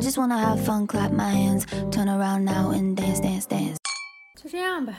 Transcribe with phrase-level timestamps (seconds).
[0.00, 3.76] I just wanna have fun, clap my hands, turn around now and dance, dance, dance.
[4.42, 4.94] 就这样吧。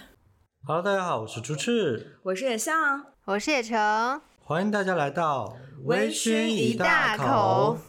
[0.64, 7.80] Hello，大家好，我是朱赤，我是野象，我是野橙，欢迎大家来到微醺一大口。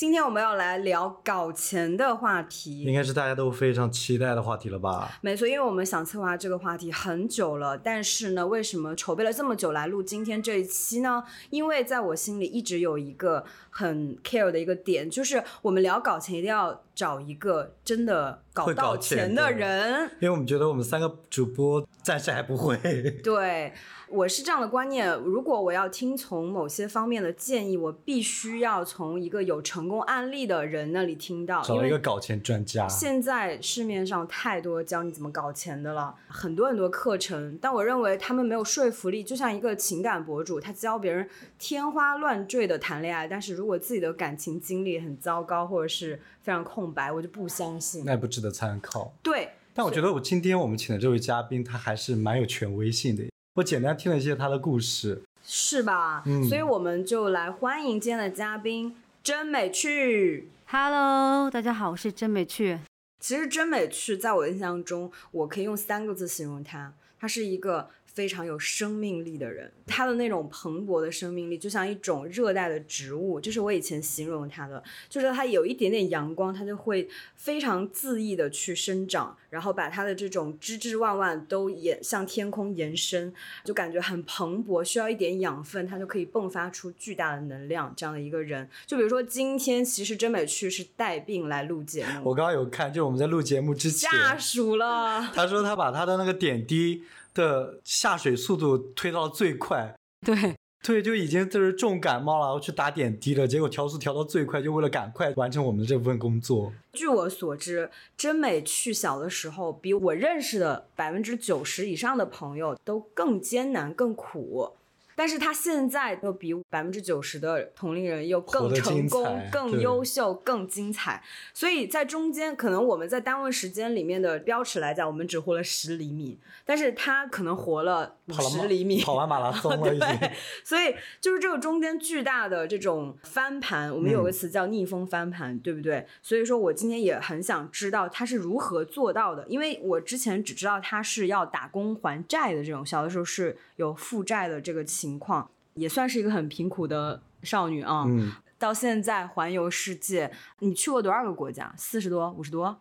[0.00, 2.94] 今天我们要来聊搞钱的话题应。
[2.94, 5.18] 该是大家都非常期待的话题了吧？
[5.20, 11.22] 没错，因为我们想策划这个话题很久了，但是呢，为什么筹备了这么久来录今天这一期呢？
[11.50, 20.10] 因为在我心里一直有一个很 care 的一个点，就是我们聊搞钱一定要找一个真的搞搞到钱的人。
[20.20, 22.78] 因为我们觉得我们三个主播暂时还不会。
[23.22, 23.74] 对，
[24.10, 39.22] 我是这样的观念：如果我要听从某些方面的建议，我必须要从一个有成功案例的人那里听到，找一个搞钱专家，现在市面上太多教你怎么搞钱的了，很多很多课程，但我认为他们没有说服力。
[39.22, 48.02] 就像一个情感博主，他教别人天花乱坠的谈恋爱，但是如果自己的感情经历很糟糕，或者是非常空白，我就不相信。
[48.04, 49.14] 那也不值得参考。
[49.22, 53.29] 对，但我觉得我今天我们请的这位嘉宾，他还是蛮有权威性的。
[53.54, 56.22] 我简单听了一些他的故事，是吧？
[56.24, 60.48] 嗯所以我们就来欢迎今天的嘉宾真美趣。
[60.66, 62.78] Hello，大家好，我是真美趣。
[63.18, 69.70] 其实真美趣在我印象中，我可以用三个字形容她，她是一个非常有生命力的人。
[69.86, 83.32] 他的那种蓬勃的生命力，就像一种热带的植物，这是我以前形容他的，就是他有一点点阳光，他就会非常恣意的去生长，然后把他的这种枝枝万万都延向天空延伸，
[83.64, 87.92] 就感觉很蓬勃，需要一点养分，它就可以迸发出巨大的能量。
[87.96, 95.30] 这样的一个人，就比如说今天其实真美去是带病来录节目，我刚刚有看，就是我们在录节目之前，下属了。
[95.34, 97.02] 他说他把他的那个点滴
[97.34, 106.72] 的下水速度推到了最快，对，对，就已经就是重感冒了，然后去打点滴了，结果调速调到最快，就为了赶快完成我们的这份工作。
[106.92, 114.72] 据我所知，真美去小的时候，比我认识的百分之九十以上的朋友都更艰难、更苦。
[115.20, 121.22] 但是他现在又比百分之九十的同龄人又更成功、更优秀、更精彩。
[121.52, 130.08] 所以在中间，可能我们在单位时间里面的标尺来讲，我们只活了十厘米，但是他可能活了五跑十厘米，跑完马拉松了已经。
[130.18, 130.32] 对，
[130.64, 136.06] 所以就是这个中间巨大的这种翻盘，我们有个词叫逆风翻盘，对不对？
[136.22, 148.04] 所以说我今天也很想知道他是如何做到的，因为我之前只知道他是要打工还债的这种，小的时候是有负债的这个情况，也算是一个很贫苦的少女啊。
[148.06, 151.74] 嗯，到现在环游世界，你去过多少个国家？
[151.78, 152.78] 四十多、五十多？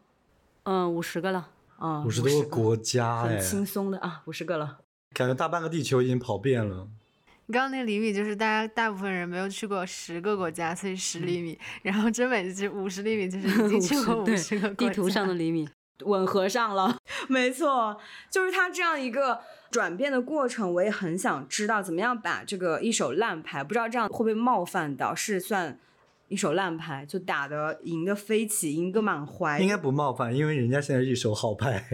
[0.64, 1.52] 嗯，五十个了。
[1.80, 4.80] 嗯，五十多个国家哎很，轻松的啊，五十个了。
[5.14, 6.90] 感觉大半个地球已经跑遍了。
[7.46, 11.58] 你刚刚那个厘米就是大家大部分人没有去过十个国家，所以十厘米。
[11.82, 14.90] 然后真美就是五十厘米，就是已 经去过五十个国家。
[14.90, 15.68] 地图上的厘米。
[16.06, 17.98] 吻合上了， 没错，
[18.30, 19.40] 就是他这样一个
[19.70, 25.80] 转变的过程，我也很想知道怎么样把这个一手烂牌，不知道这样会不会冒犯到，是算
[26.28, 29.59] 一手烂牌，就打得赢得飞起，赢个满怀。
[29.59, 31.86] 应该不冒犯，因为人家现在一手好牌。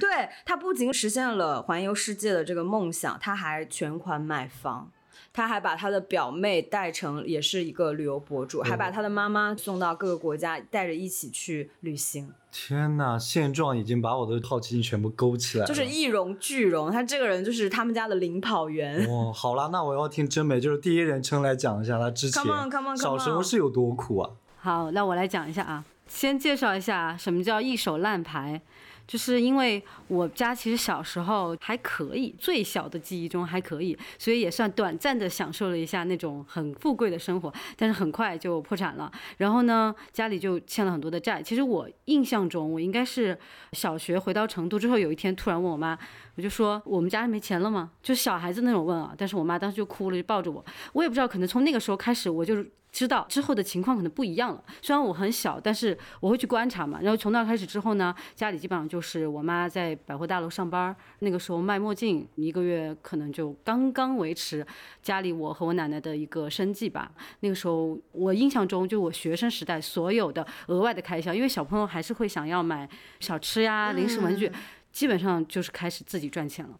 [0.00, 4.90] 对他不仅实现了环游世界的这个梦想，他还全款买房。
[5.32, 12.30] 他还把他的表妹带成也是一个旅游博主，还把他的妈妈送到各个国家，带着一起去旅行。
[12.50, 15.66] 天呐，现状已经把我的好奇心全部勾起来了。
[15.66, 19.08] 就是一荣俱荣，他这个人就是他们家的领跑员。
[19.08, 24.30] 哇，好啦，那我要听真美，就是第一人称来讲一下他之前 Come on, come on, come 小时候是有多苦啊。
[24.58, 28.60] 好，那我来讲一下啊，先介绍一下什么叫一手烂牌。
[29.06, 39.10] 就是因为我家其实小时候还可以，最小的记忆中还可以，所以也算短暂的享受了一下那种很富贵的生活，但是很快就破产了。
[39.38, 41.42] 然后呢，家里就欠了很多的债。
[41.42, 43.38] 其实我印象中，我应该是
[43.72, 45.98] 小学回到成都之后，有一天突然问我妈，
[46.36, 47.90] 我就说我们家没钱了吗？
[48.02, 49.14] 就小孩子那种问啊。
[49.18, 50.64] 但是我妈当时就哭了，就抱着我。
[50.92, 54.62] 我也不知道，可能从那个时候开始，我就知道之后的情况可能不一样了。
[54.82, 57.00] 虽然我很小，但是我会去观察嘛。
[57.02, 64.64] 然后从那开始之后呢，家里基本上就是我妈在百货大楼上班，那个时候卖墨镜，一个月可能就刚刚维持
[65.02, 67.10] 家里我和我奶奶的一个生计吧。
[67.40, 72.86] 那个时候我印象中，就我学生时代所有的额外的开销，因为小朋友还是会想要买
[73.20, 74.52] 小吃呀、零食、文具，
[74.92, 76.78] 基本上就是开始自己赚钱了。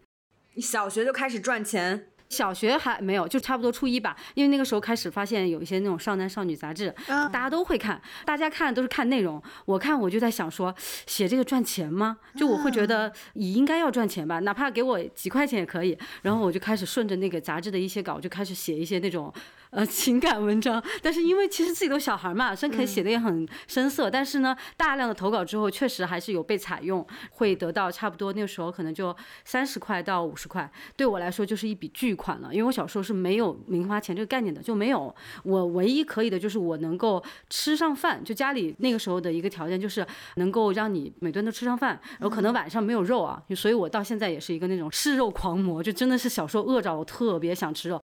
[0.55, 10.75] 你小学就开始赚钱，小学还没有，就差不多初一吧，因为那个时候开始发现有一些那种少男少女杂志，啊大家都会看，大家看都是看内容，我看我就在想说，
[11.07, 12.17] 写这个赚钱吗？
[12.35, 15.97] 就我会觉得你应该要赚钱吧，哪怕给我几块钱也可以。
[16.23, 19.31] 然后我就开始顺着那个杂志的一些稿，就开始写一些那种
[19.73, 47.99] 呃 情感文章，但是因为其实自己都小孩嘛，虽然可以写的也很深色，但是呢，大量的投稿之后，确实还是有被采用，会得到差不多那个时候可能就三十块到五十块，对我来说就是一笔巨款了，因为我小时候是没有零花钱这个概念的，就没有，我唯一可以的就是我能够吃上饭，就家里那个时候的一个条件就是能够让你每顿都吃上饭，然后可能晚上没有肉啊，所以我到现在也是一个那种吃肉狂魔，就真的是小时候饿着我特别想吃肉。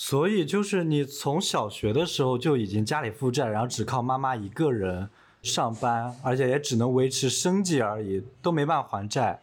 [0.00, 5.10] 所以就是你从小学的时候就已经家里负债，然后只靠妈妈一个人
[5.42, 9.42] 上班，而且也只能维持生计而已，都没办法还债。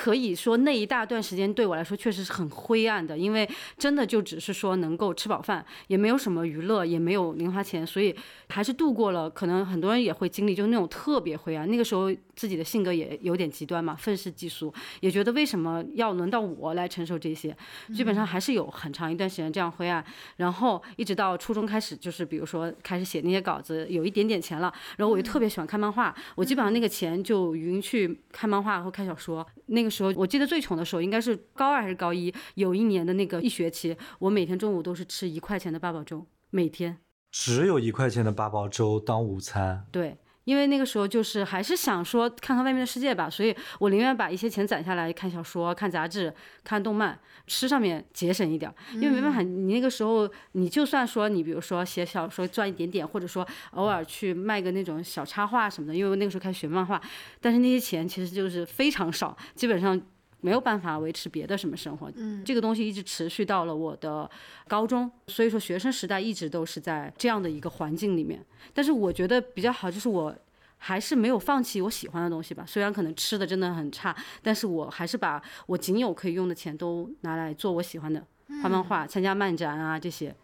[0.00, 8.14] 可以说那一大段时间对我来说确实是很灰暗的，因为真的就只是说能够吃饱饭，也没有什么娱乐，也没有零花钱，所以
[8.48, 9.28] 还是度过了。
[9.28, 11.68] 可能很多人也会经历，就是那种特别灰暗。
[11.68, 17.56] 那个时候自己的性格也有点极端嘛，愤世嫉俗，也觉得为什么要轮到我来承受这些？
[17.92, 20.04] 基本上还是有很长一段时间这样灰暗。
[20.36, 29.44] 然后一直到初中开始，就是比如说开始写那些稿子，有一点点钱了，然后我就特别喜欢看漫画，我基本上那个钱就匀去看漫画和看小说。
[29.70, 36.98] 那个时候我记得最穷的时候应该是高二还是高一，有一年的那个一学期，我每天中午都是吃一块钱的八宝粥，每天。
[37.30, 40.16] 只有一块钱的八宝粥当午餐，对，
[40.48, 46.32] 因为那个时候就是还是想说看看外面的世界吧，所以我宁愿把一些钱攒下来看小说、看杂志、
[46.64, 56.98] 看动漫，吃上面节省一点儿，因为没办法，你那个时候你就算说你比如说写小说赚一点点，或者说偶尔去卖个那种小插画什么的，因为我那个时候开始学漫画，
[57.42, 60.00] 但是那些钱其实就是非常少，基本上。
[60.40, 64.30] 没有办法维持别的什么生活，嗯这个东西一直持续到了我的
[64.66, 68.44] 高中，所以说学生时代一直都是在这样的一个环境里面。
[68.72, 70.34] 但是我觉得比较好，就是我
[70.76, 72.64] 还是没有放弃我喜欢的东西吧。
[72.66, 78.24] 虽然可能吃的真的很差，但是我还是把我仅有可以用的钱都拿来做我喜欢的，
[78.62, 80.34] 画漫画、参加漫展啊这些。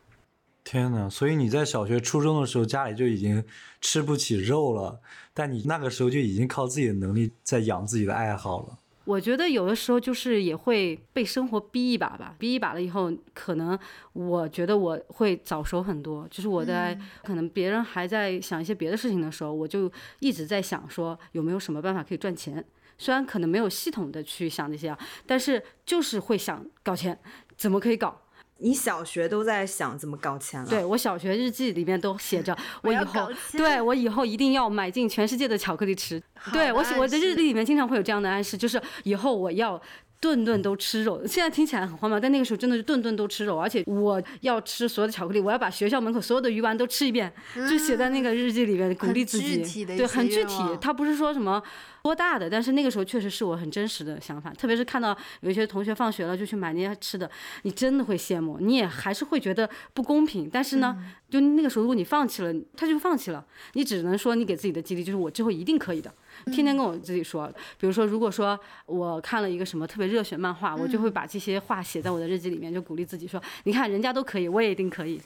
[0.64, 3.44] 天呐，所以你在小学、初中的时候，家里就已经
[3.80, 4.98] 吃不起肉了，
[5.34, 8.78] 但你那个时候就已经靠自己的能力在养自己的爱好了。
[9.04, 13.78] 我觉得有的时候就是也会被生活逼一把吧，逼一把了以后，可能
[14.14, 16.26] 我觉得我会早熟很多。
[16.30, 19.90] 就是我在可能别人还在想一些别的事情的时候，我就
[20.20, 22.64] 一直在想说有没有什么办法可以赚钱。
[22.96, 27.18] 虽然可能没有系统的去想这些啊，但是就是会想搞钱，
[27.56, 28.20] 怎么可以搞？
[28.58, 30.68] 你小学都在想怎么搞钱了？
[30.68, 36.22] 对我小学日记里面都写着， 我以后对我以后一定要买进全世界的巧克力吃。
[36.52, 39.80] 对我写我的日历里面经常会有这样的暗示，就是以后我要。
[40.24, 47.30] 顿顿都吃肉，现在听起来很荒谬，但那个时候真的是顿顿都吃肉，而且我要吃所有的巧克力，我要把学校门口所有的鱼丸都吃一遍，
[47.68, 49.56] 就写在那个日记里面，鼓励自己。
[49.56, 51.62] 具体的对，很具体愿望，它不是说什么
[52.02, 57.30] 多大的，但是那个时候确实是我很真实的想法，特别是看到有一些同学放学了就去买那些吃的，
[57.64, 60.96] 你真的会羡慕，你也还是会觉得不公平，但是呢，
[61.28, 63.44] 就那个时候如果你放弃了，他就放弃了，
[63.74, 66.10] 你只能说你给自己的激励就是我之后一定可以的。
[66.46, 67.46] 天天跟我自己说，
[67.78, 75.20] 比如说，如果说我看了一个什么特别热血漫画，我就会把这些话写在我的日记里面，就鼓励自己说，你看人家都可以，我也一定可以。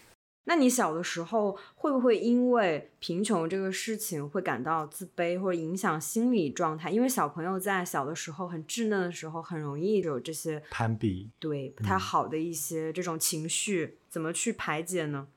[0.44, 6.90] 那你小的时候会不会因为贫穷这个事情会感到自卑，或者影响心理状态？
[6.90, 15.28] 因为小朋友在小的时候很稚嫩的时候，很容易有这些攀比，对不太好的一些这种情绪，怎么去排解呢？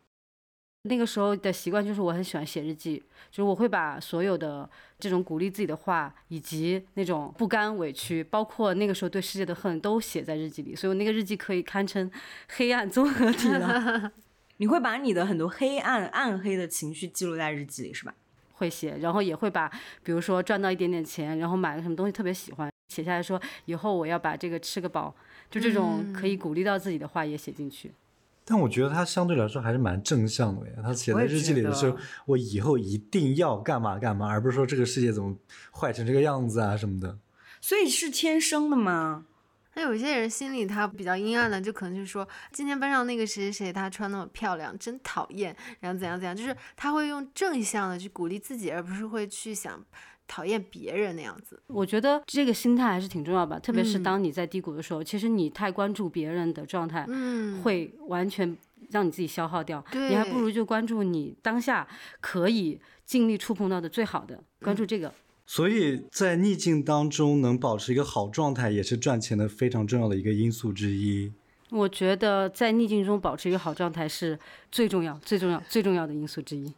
[0.83, 2.97] 那个时候的习惯就是我很喜欢写日记，
[3.29, 4.67] 就是我会把所有的
[4.97, 10.75] 这种鼓励自己的话，以及那种不甘委屈，包括那个时候对世界的恨，都写在日记里。
[10.75, 12.09] 所以我那个日记可以堪称
[12.55, 14.11] 黑暗综合体了。
[14.57, 18.15] 你会把你的很多黑暗、暗黑的情绪记录在日记里，是吧？
[18.53, 19.71] 会写，然后也会把，
[20.03, 25.15] 比如说赚到一点点钱，然后买了什么东西特别喜欢，写下来说以后我要把这个吃个饱，
[25.49, 27.91] 就这种可以鼓励到自己的话也写进去。
[28.51, 30.73] 但我觉得他相对来说还是蛮正向的呀。
[30.83, 35.33] 他写在日记里的时候我以后一定要干嘛干嘛，而不是说这个世界怎么
[35.73, 37.17] 坏成这个样子啊什么的。
[37.61, 39.25] 所以是天生的吗？
[39.75, 49.81] 那有些人心里他比较阴暗的，就可能就是说，今天班上那个谁谁谁，他穿那么漂亮，真讨厌，然后怎样怎样，就是他会用正向的去鼓励自己，而不是会去想
[50.31, 51.61] 讨厌别人那样子。
[51.67, 58.55] 我觉得这个心态还是挺重要吧，特别是嗯当你在低谷的时候，其实你太关注别人的状态，嗯，会完全
[58.91, 59.83] 让你自己消耗掉。
[59.91, 61.85] 你还不如就关注你当下
[62.21, 65.13] 可以尽力触碰到的最好的，关注这个。
[65.45, 71.33] 所以在逆境当中能保持一个好状态，也是赚钱的非常重要的一个因素之一。
[71.71, 74.39] 我觉得在逆境中保持一个好状态是
[74.71, 76.71] 最重要、最重要、最重要的因素之一。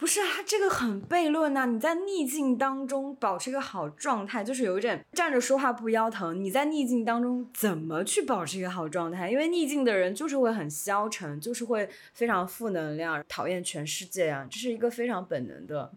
[0.00, 6.42] 不是啊，这个很悖论呐、你在逆境当中保持一个好状态，就是有一点站着说话不腰疼。
[6.42, 9.30] 你在逆境当中怎么去保持一个好状态？
[9.30, 15.92] 因为逆境的人就是会很消沉，就是会非常负能量，讨厌全世界啊，这是一个非常本能的，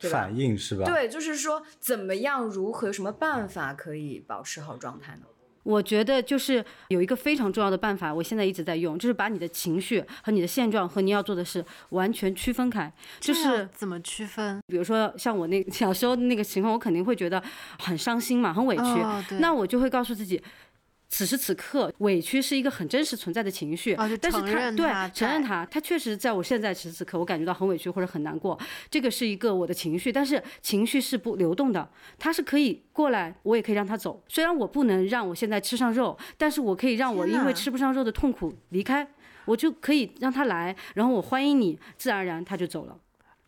[0.00, 5.26] 反应是吧？，对，就是说怎么样，如何，有什么办法可以保持好状态呢？
[5.62, 12.92] 我觉得就是有一个非常重要的办法，我现在一直在用，就是把你的情绪和你的现状和你要做的事完全区分开。
[13.20, 14.60] 就是怎么区分？
[14.66, 17.42] 比如说像我那小时候那个情况，我肯定会觉得
[17.78, 18.82] 很伤心嘛，很委屈。
[18.82, 20.42] 哦那我就会告诉自己。
[21.14, 28.58] 此时此刻，委屈是一个很真实存在的情绪，哦但是他对承认他，他确实在我现在此时此刻，我感觉到很委屈或者很难过，
[28.90, 31.86] 这个是一个我的情绪，但是情绪是不流动的，
[32.18, 34.24] 它是可以过来，我也可以让它走。
[34.26, 39.06] 虽然我不能让我现在吃上肉，但是我可以让我因为吃不上肉的痛苦离开，
[39.44, 42.96] 我就可以让他来，然后我欢迎你，自然而然他就走了，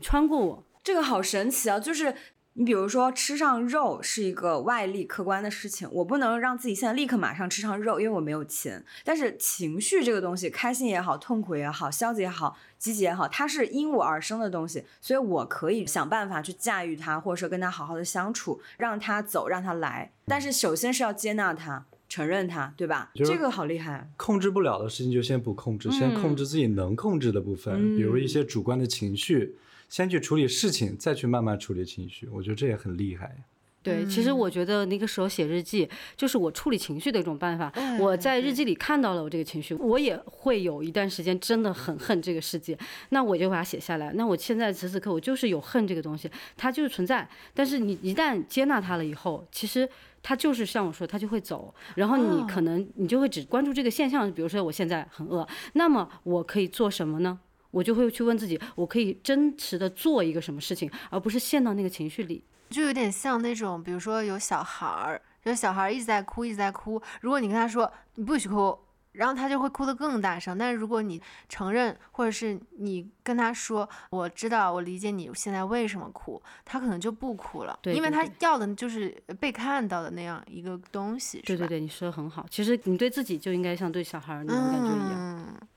[0.00, 0.62] 穿过我。
[0.85, 1.80] 这个好神奇啊！
[1.80, 2.14] 就是
[2.56, 8.84] 你比如说吃上肉是一个外力客观的事情，我不能让自己现在立刻马上吃上肉，因为我没有钱。
[9.02, 20.12] 但是情绪这个东西，开心也好，痛苦也好，消极也好，积极也好，它是因我而生的东西，所以我可以想办法去驾驭它，或者说跟它好好的相处，让它走，让它来。
[20.26, 21.84] 但是首先是要接纳它。
[22.06, 23.11] 承认它，对吧？
[23.16, 24.08] 这个好厉害。
[24.16, 29.56] 控制不了的事情就先不控制，先控制自己能控制的部分，比如一些主观的情绪，
[29.94, 32.26] 先去处理事情，再去慢慢处理情绪。
[32.32, 33.44] 我觉得这也很厉害。
[33.80, 37.72] 对，其实我觉得那个时候写日记就是我处理情绪的一种办法。
[38.00, 42.76] 我在日记里看到了我这个情绪，我也会有一段时间真的很恨这个世界，
[43.10, 44.12] 那我就把它写下来。
[44.14, 47.28] 那我现在此时此刻我就是有恨这个东西，它就是存在。
[47.54, 49.88] 但是你一旦接纳它了以后，其实
[50.24, 51.72] 它就是像我说，它就会走。
[51.94, 57.38] 然后你可能你就会只关注这个现象，比如说我现在很饿，那么我可以做什么呢？
[57.74, 62.44] 我就会去问自己，我可以真实的做一个什么事情，而不是陷到那个情绪里。
[62.70, 67.02] 就有点像那种，比如说有小孩儿，有小孩儿一直在哭，一直在哭。
[67.20, 68.78] 如果你跟他说你不许哭，
[69.12, 70.56] 然后他就会哭得更大声。
[70.58, 82.44] 但是如果你承认，或者是你跟他说，我知道，我理解你现在为什么哭，他可能就不哭了，因为他要的就是被看到的那样一个东西，对对对，你说的很好。
[82.50, 85.14] 其实你对自己就应该像对小孩儿那种感觉一样。
[85.16, 85.68] 嗯，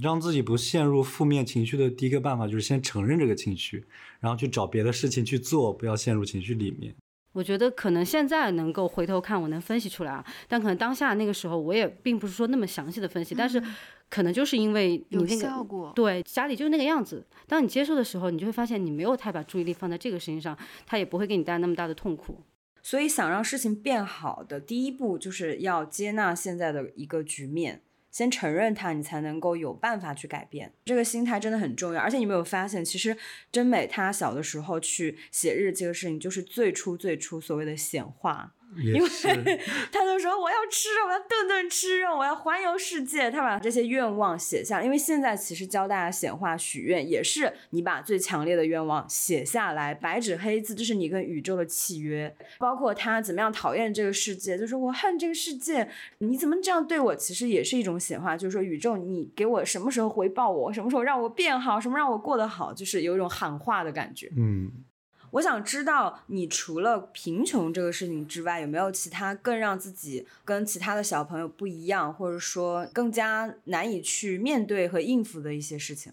[0.00, 3.84] 让自己不陷入负面情绪的第一个办法就是先承认这个情绪，
[4.20, 6.94] 然后去找别的事情去做，不要陷入情绪里面。
[7.32, 13.62] 我觉得可能现在能够回头看，我能分析出来啊，但可能当下那个时候我也并不是说那么详细的分析，但是
[14.08, 15.42] 可能就是因为你有那个。
[15.42, 15.92] 效果。
[15.94, 17.24] 对，家里就是那个样子。
[17.46, 22.40] 当你接受的时候，你就会发现你没有太把注意力放在这个事情上，它也不会给你带来那么大的痛苦。
[22.82, 27.82] 所以想让事情变好的第一步，就是要接纳现在的一个局面，
[28.18, 30.72] 先承认它，你才能够有办法去改变。
[30.84, 32.00] 这个心态真的很重要。
[32.00, 33.16] 而且你没有发现，其实
[33.52, 38.56] 真美她小的时候去写日记的事情，就是最初最初所谓的显化。
[38.76, 39.28] 也是，
[39.90, 43.30] 他就说我要吃肉，我要顿顿吃肉，我要环游世界。
[43.30, 52.34] 他把这些愿望写下，因为现在其实教大家显化许愿，也是你把最强烈的愿望写下来，白纸黑字，这是你跟宇宙的契约。
[52.58, 57.16] 包括他怎么样讨厌这个世界，就是我恨这个世界，你怎么这样对我？
[57.16, 64.30] 其实也是一种显化，就是说宇宙，你给我什么时候回报我，什么时候让我变好，什么让我过得好，就是有一种喊话的感觉。
[64.36, 64.70] 嗯，
[65.32, 76.12] 我想知道，你除了贫穷这个事情之外，有没有其他更让自己跟其他的小朋友不一样，或者说更加难以去面对和应付的一些事情？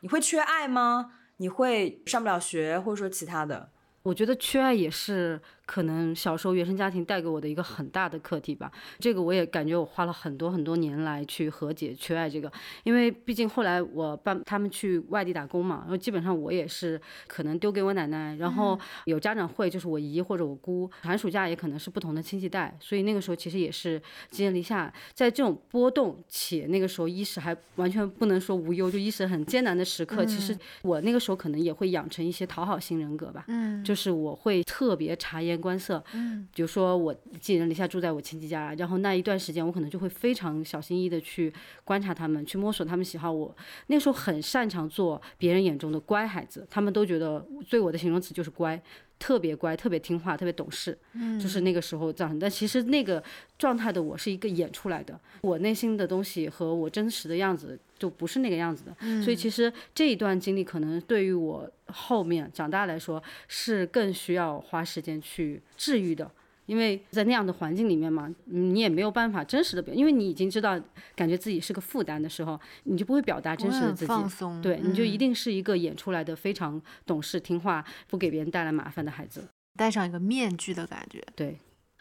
[0.00, 1.12] 你会缺爱吗？
[1.38, 3.70] 你会上不了学，或者说其他的？
[4.04, 8.70] 我觉得缺爱也是可能小时候原生家庭带给我的一个很大的课题吧。
[8.98, 12.50] 这个我也感觉我花了很多很多年来去和解缺爱这个，
[12.84, 33.44] 因为毕竟后来我爸他们去外地打工嘛，然后基本上我也是可能丢给我奶奶，然后有家长会就是我姨或者我姑，寒暑假也可能是不同的亲戚带，所以那个时候其实也是寄人篱下，在这种波动且那个时候衣食还完全不能说无忧，就衣食很艰难的时刻，其实我那个时候可能也会养成一些讨好型人格吧。
[33.48, 41.52] 嗯，就是我会特别察言观色，嗯，比如说我寄人篱下住在我亲戚家，然后那一段时间我可能就会非常小心翼翼的去
[41.84, 43.54] 观察他们，去摸索他们喜好我。
[43.88, 48.80] 那时候很擅长做别人眼中的乖孩子，他们都觉得对我的形容词就是乖。
[49.18, 52.38] 特别乖，特别听话，特别懂事，嗯就是那个时候造成。
[52.38, 53.22] 但其实那个
[53.58, 58.96] 状态的我是一个演出来的，我内心的东西和我真实的样子就不是那个样子的。
[59.00, 66.30] 嗯所以其实这一段经历可能对于我后面长大来说是更需要花时间去治愈的
[66.66, 70.78] 因为在那样的环境里面嘛，你也没有办法真实的表，因为你已经知道，
[71.14, 79.44] 感觉自己是个负担的时候，你就不会表达真实的自己，放松，对，你就一嗯定是一个演出来的非常懂事、听话、不给别人带来麻烦的孩子。
[79.76, 81.22] 戴上一个面具的感觉。
[81.34, 81.58] 对，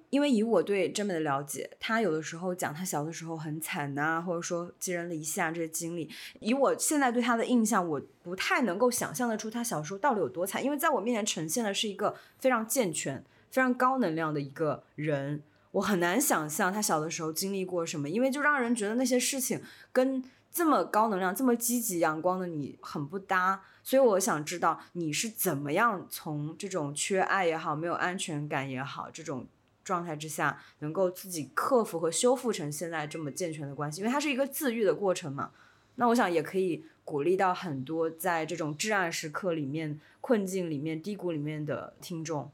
[0.09, 13.21] 因为以我对真美的了解，她有的时候讲她小的时候很惨呐、或者说寄人篱下这些经历，以我现在对她的印象，我不太能够想象得出她小时候到底有多惨，因为在我面前呈现的是一个非常健全、
[13.51, 19.61] 非常高能量的一个人，我很难想象他小的时候经历过什么，因为就让人觉得那些事情
[19.91, 23.61] 跟这么高能量、这么积极阳光的你很不搭。
[23.83, 29.45] 所以我想知道你是怎么样从这种缺爱也好、没有安全感也好这种
[29.83, 35.51] 状态之下，能够自己克服和修复成现在这么健全的关系，因为它是一个自愈的过程嘛。
[35.97, 42.51] 那我想也可以鼓励到很多在这种至暗时刻里面、困境里面、低谷里面的听众。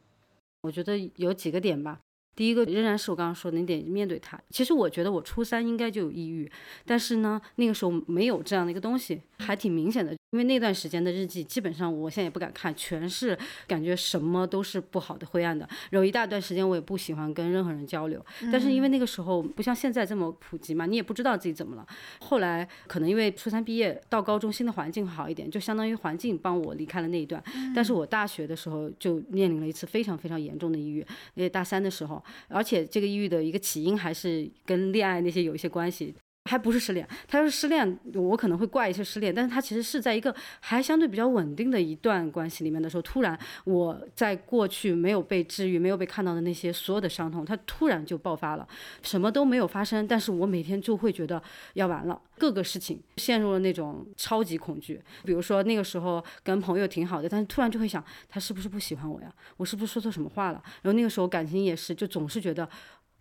[0.61, 1.99] 我觉得有几个点吧。
[2.33, 4.39] 第一个仍然是我刚刚说的，你得面对它。
[4.49, 6.49] 其实我觉得我初三应该就有抑郁，
[6.85, 10.15] 但是呢，那个时候没有这样的一个东西，还挺明显的。
[10.31, 15.67] 因为那段时间的日记，基本上我现在也不敢看，全是感觉什么都是不好的、灰暗的。
[15.89, 21.85] 有一大段时间我也不喜欢跟任何人交流，但是因为那个时候不像现在这么普及嘛，你也不知道自己怎么了。
[22.21, 27.43] 后来可能因为初三毕业到高中，新的环境好一点，就相当于环境帮我离开了那一段。
[27.75, 30.99] 但是我大学的时候就面临了一次非常非常严重的抑郁，
[31.33, 36.15] 因为大三的时候，而且这个抑郁的一个起因还是跟恋爱那些有一些关系。
[36.51, 48.67] 还不是失恋，他要是失恋，我可能会怪一些失恋，但是他其实是在一个还相对比较稳定的一段关系里面的时候，突然我在过去没有被治愈、没有被看到的那些所有的伤痛，他突然就爆发了，
[49.01, 51.41] 什么都没有发生，但是我每天就会觉得
[51.75, 55.01] 要完了，各个事情陷入了那种超级恐惧。
[55.23, 59.33] 比如说那个时候跟朋友挺好的，但是突然就会想，他是不是不喜欢我呀？
[59.55, 60.61] 我是不是说错什么话了？
[60.81, 62.67] 然后那个时候感情也是，就总是觉得。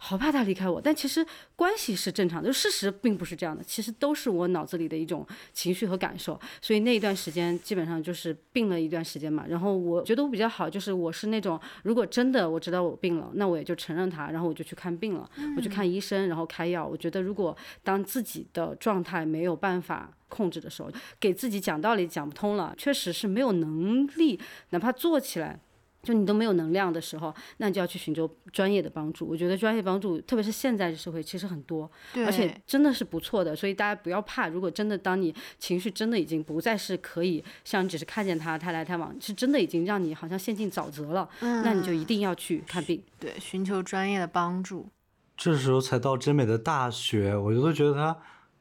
[0.02, 6.40] 好怕他离开我，但其实关系是正常的，就事实并不是这样的，其实都是我脑子里的一种情绪和感受。
[6.62, 9.44] 所以那一段时间基本上就是病了一段时间嘛。
[9.46, 16.86] 然后我觉得我比较好，就是我是那种如果真的我知道我病了，那我也就承认他，然后我就去看病了，我去看医生，然后开药。
[16.86, 17.54] 我觉得如果
[17.84, 20.90] 当自己的状态没有办法控制的时候，
[21.20, 24.40] 给自己讲道理讲不通了，确实是没有能力，
[24.70, 25.60] 哪怕做起来。
[26.02, 29.26] 就你都没有能量的时候，那你就要去寻求专业的帮助。
[29.26, 31.90] 我觉得专业帮助，特别是现在的社会，其实很多，
[32.26, 33.54] 而且真的是不错的。
[33.54, 43.02] 所以大家不要怕，如果真的当你情绪真的已经不再是可以像只是看见他他来他往，是真的已经让你好像陷进沼泽了，那你就一定要去看病。
[43.18, 44.88] 对寻求专业的帮助。
[45.36, 48.16] 这时候才到真美的大学，我就都觉得他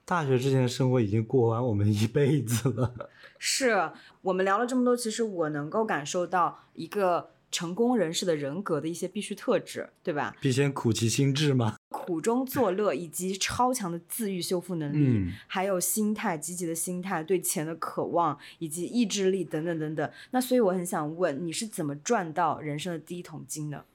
[0.05, 2.93] 大学之前的生活已经过完我们一辈子了。
[3.41, 10.35] 是我们聊了这么多，其实我能够感受到一个成功人士的人格的一些必须特质，对吧？
[10.41, 11.75] 必先苦其心志嘛。
[11.89, 20.11] 苦中作乐，以及超强的自愈修复能力，嗯还有心态积极的心态、对钱的渴望，以及意志力等等等等。
[20.31, 23.85] 那所以我很想问，你是怎么赚到人生的第一桶金的？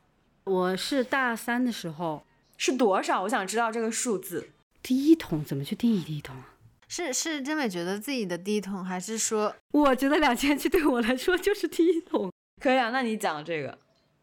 [0.45, 2.25] 我是大三的时候，
[2.57, 3.23] 是多少？
[3.23, 4.49] 我想知道这个数字。
[4.83, 6.54] 第一桶怎么去定义第一桶啊？
[6.97, 12.31] 是是真美觉得自己的第一桶，还是说 我觉得两千七对我来说就是第一桶。
[12.63, 13.77] 可以啊，那你讲这个。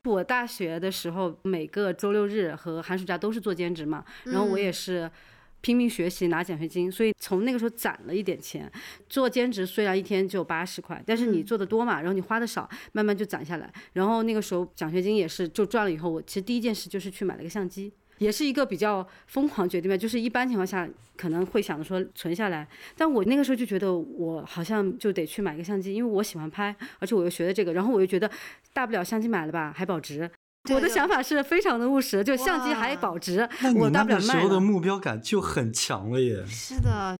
[0.06, 5.12] 我大学的时候，每个周六日和寒暑假都是做兼职嘛，然后我也是
[5.60, 8.72] 拼命学习拿奖学金，所以从那个时候攒了一点钱。
[9.10, 13.70] 做兼职虽然一天只有八十块，但是你做的多嘛，然后你花的少，慢慢就攒下来。
[13.92, 17.92] 然后那个时候奖学金也是就赚了以后，我其实第一件事就是去买了个相机。
[18.22, 28.30] 也是一个比较疯狂决定吧，就是一般情况下可能会想着说存下来，但我那个时候就觉得我好像就得去买个相机，因为我喜欢拍，而且我又学的这个，然后我又觉得
[28.74, 30.30] 大不了相机买了吧，还保值。
[30.70, 34.48] 我的想法是非常的务实，就相机还保值那，你我大那个时不了卖了。
[34.48, 36.46] 候的目标感就很强了耶。
[36.46, 37.18] 是的，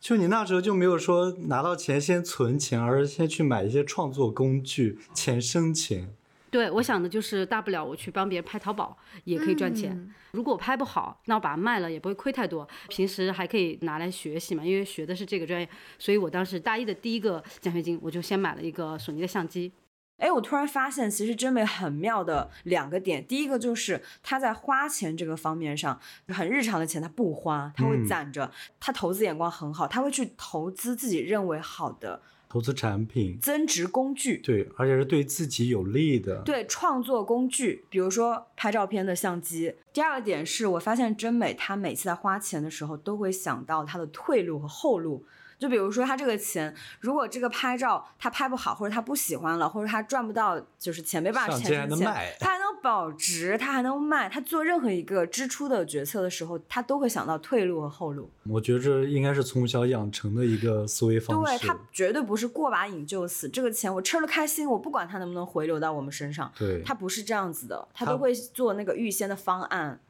[0.00, 6.08] 就你那时候就没有说拿到钱先存钱，而是先去买一些创作工具，钱生钱。
[6.50, 9.92] 对，我想的就是大不了我去帮别人拍淘宝也可以赚钱。
[9.92, 12.64] 嗯如果我拍不好，那我把它卖了也不会亏太多。
[12.88, 19.72] 平时还可以拿来学习嘛，因为学的是这个专业，所以我当时大一的第一个奖学金，我就先买了一个索尼的相机。
[20.18, 23.26] 哎，我突然发现，其实真美很妙的两个点。
[23.26, 28.52] 第一个就是他在花钱这个方面上，很日常的钱他不花，他会嗯攒着。
[28.78, 34.38] 他投资眼光很好，他会去投资自己认为好的投资产品，增值工具。
[34.38, 36.42] 对，而且是对自己有利的。
[36.42, 39.76] 对创作工具，比如说拍照片的相机。
[39.92, 45.24] 第二个点是我发现真美，她每次在花钱的时候都会想到她的退路和后路。
[45.60, 58.30] 就比如说，他这个钱，如果这个拍照他拍不好，或者他不喜欢了，或者他赚不到，就是钱没办法钱成钱能卖，她还能保值，他还能卖，他做任何一个支出的决策的时候，他都会想到退路和后路。
[58.48, 61.58] 我觉得这应该是从小养成的一个思维方式。
[61.58, 66.50] 对他绝对不是过把瘾就死，这个钱我吃了开心，我不管它能不能回流到我们身上。
[66.58, 70.00] 对，他不是这样子的，他他都会做那个预先的方案。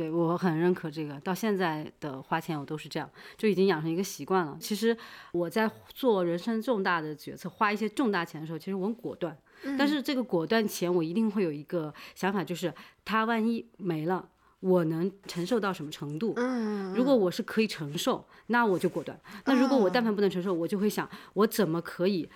[0.00, 4.56] 对我很认可这个，到现在的花钱我都是这样，就已经养成一个习惯了。
[4.58, 4.96] 其实
[5.30, 9.36] 我在做人生重大的决策，花一些重大钱的时候，其实我很果断。
[9.76, 12.72] 但是这个果断钱，我一定会有一个想法，就是
[13.04, 14.26] 它万一没了，
[14.60, 16.32] 我能承受到什么程度？
[16.36, 22.26] 嗯，如果我是可以承受，那我就果断；那如果我哦但凡不能承受，我就会想，我怎么可以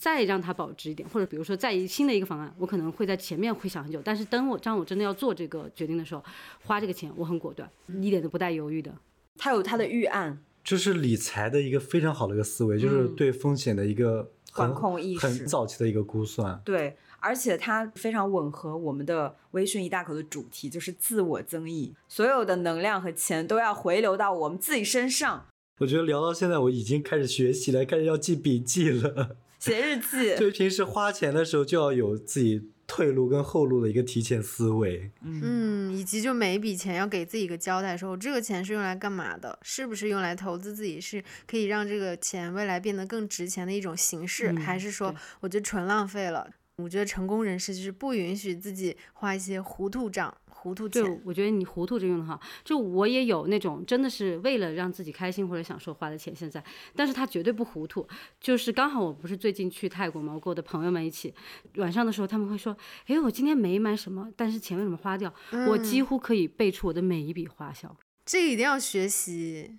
[0.00, 6.24] 再让它保值一点，或者比如说再一新的一个方案，我可能会在前面会想很久，但是等我当我真的要做这个决定的时候，
[6.64, 8.90] 花这个钱我很果断，一点都不带犹豫的。
[9.36, 16.58] 他有他的预案，这是理财的一个非常好的一个思维，就是嗯对风险的一个很管控意识很早期的一个估算。
[16.64, 25.46] 对，而且它非常吻合我们的微醺一大口的主题，就是自我增益，所有的能量和钱都要回流到我们自己身上，
[25.80, 29.36] 我觉得聊到现在，我已经开始学习了，开始要记笔记了。
[29.60, 30.34] 写日记。
[30.36, 35.12] 对，平时花钱的时候就要有自己退路跟后路的一个提前思维。
[35.22, 46.50] 嗯，以及就每一笔钱要给自己一个交代，说我这个钱是用来干嘛的，是不是用来投资自己，是可以让这个钱未来变得更值钱的一种形式，嗯还是说我觉得纯浪费了？
[46.76, 51.22] 我觉得成功人士就是不允许自己花一些糊涂账、糊涂就钱。
[51.24, 56.62] 我觉得你糊涂这用的好，就我也有那种真的是为了让自己开心或者享受花的钱，现在，
[56.94, 58.06] 但是他绝对不糊涂。
[58.38, 61.34] 就是刚好我不是最近去泰国嘛，我跟我的朋友们一起，
[61.76, 65.32] 晚上的时候他们会说，哎，我今天没买什么，但是钱为什么花掉？
[65.68, 67.96] 我几嗯乎可以背出我的每一笔花销。
[68.26, 69.78] 这个一定要学习。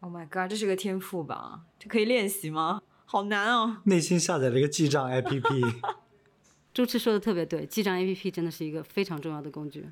[0.00, 1.60] Oh my god，这是个天赋吧？
[1.78, 2.82] 这可以练习吗？
[3.04, 3.82] 好难哦。
[3.84, 5.74] 内心下载了一个记账 APP，
[6.72, 9.86] 周 赤说的特别对，记账 APP 真的是一个非常重要的工具。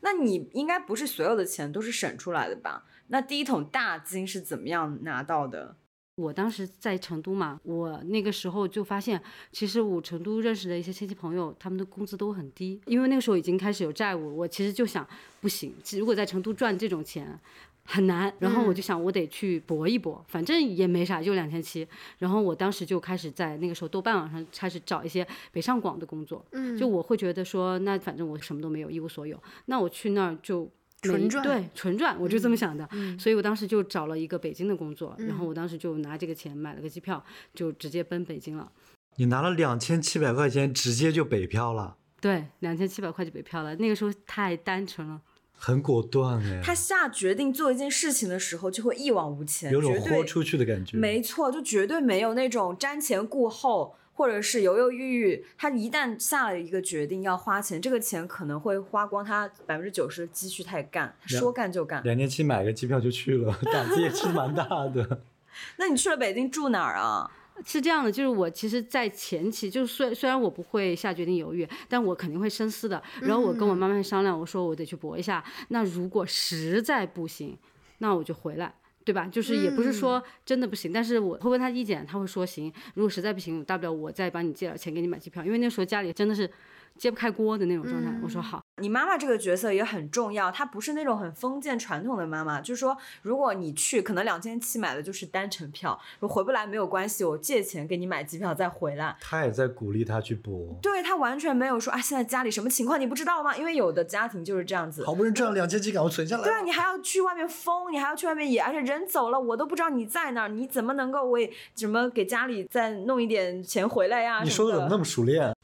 [0.00, 2.84] 那你应该不是所有的钱都是省出来的吧？
[3.08, 5.76] 那第一桶大金是怎么样拿到的？
[6.16, 15.06] 我当时在成都嘛，我那个时候就发现，其实我成都认识的一些亲戚朋友，他们的工资都很低，因为那个时候已经开始有债务，我其实就想，
[15.40, 17.38] 不行，如果在成都赚这种钱。
[17.86, 21.86] 很难，然后我就想我得去搏一搏，反正也没啥，就两千七。
[22.18, 30.68] 然后我当时就开始在那个时候豆瓣网上开始找一些北上广的工作，嗯，就我会觉得说，那反正我什么都没有，一无所有，那我去那儿就
[31.02, 32.88] 纯赚对，纯赚，我就这么想的。
[32.92, 38.70] 嗯所以我当时就找了一个北京的工作，然后我当时就拿这个钱买了个机票，就直接奔北京了。
[39.16, 43.74] 你拿了两千七百块钱，直接就北漂了，对，两千七百块就北漂了。
[43.76, 45.20] 那个时候太单纯了，
[45.56, 50.96] 很果断哎，他下决定做一件事情的时候，就会一往无前，有种豁出去的感觉。
[50.96, 55.44] 没错，就绝对没有那种瞻前顾后，或者是犹犹豫豫。
[55.58, 62.02] 他一旦下了一个决定要花钱，这个钱可能会花光他百分之九十的积蓄，他也干，他说干就干。
[62.04, 65.20] 两年期买个机票就去了， 胆子也是蛮大的。
[65.78, 67.30] 那你去了北京住哪儿啊？
[67.64, 73.02] 是这样的，就是我其实，在前期，就是虽虽然我不会下决定犹豫，但我肯定会深思的。
[73.22, 75.42] 然后我跟我妈妈商量，我说我得去搏一下。
[75.68, 77.56] 那如果实在不行，
[77.98, 78.74] 那我就回来。
[79.06, 79.24] 对吧？
[79.28, 82.72] 就是也不是说真的不行，但是我会问他意见，他会说行。
[82.94, 86.50] 如果实在不行，大不了我再帮你借点钱给你买机票，因为那时候家里真的是
[86.98, 88.10] 揭不开锅的那种状态。
[88.22, 99.16] 我说好，你妈妈这个角色也很重要，她不是那种很封建传统的妈妈，就是说，如果你去，可能两千七买的就是单程票，我回不来没有关系，我借钱给你买机票再回来。
[99.20, 103.56] 她也在鼓励他去搏，对她完全没有说啊，现在家里什么情况你不知道吗？
[103.56, 106.44] 因为有的家庭就是这样子，好不容易赚了两千七，赶快存下来。
[106.44, 114.42] 对啊，你还要去外面疯，你还要去外面野，而且人走了，我都不知道你在哪儿，你怎么能够为什么给家里再弄一点钱回来呀？
[114.42, 115.54] 你说的怎么那么熟练？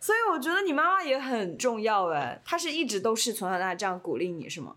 [0.00, 4.76] 所以我觉得你妈妈也很重要哎，她是一直都是从小到大这样鼓励你是吗？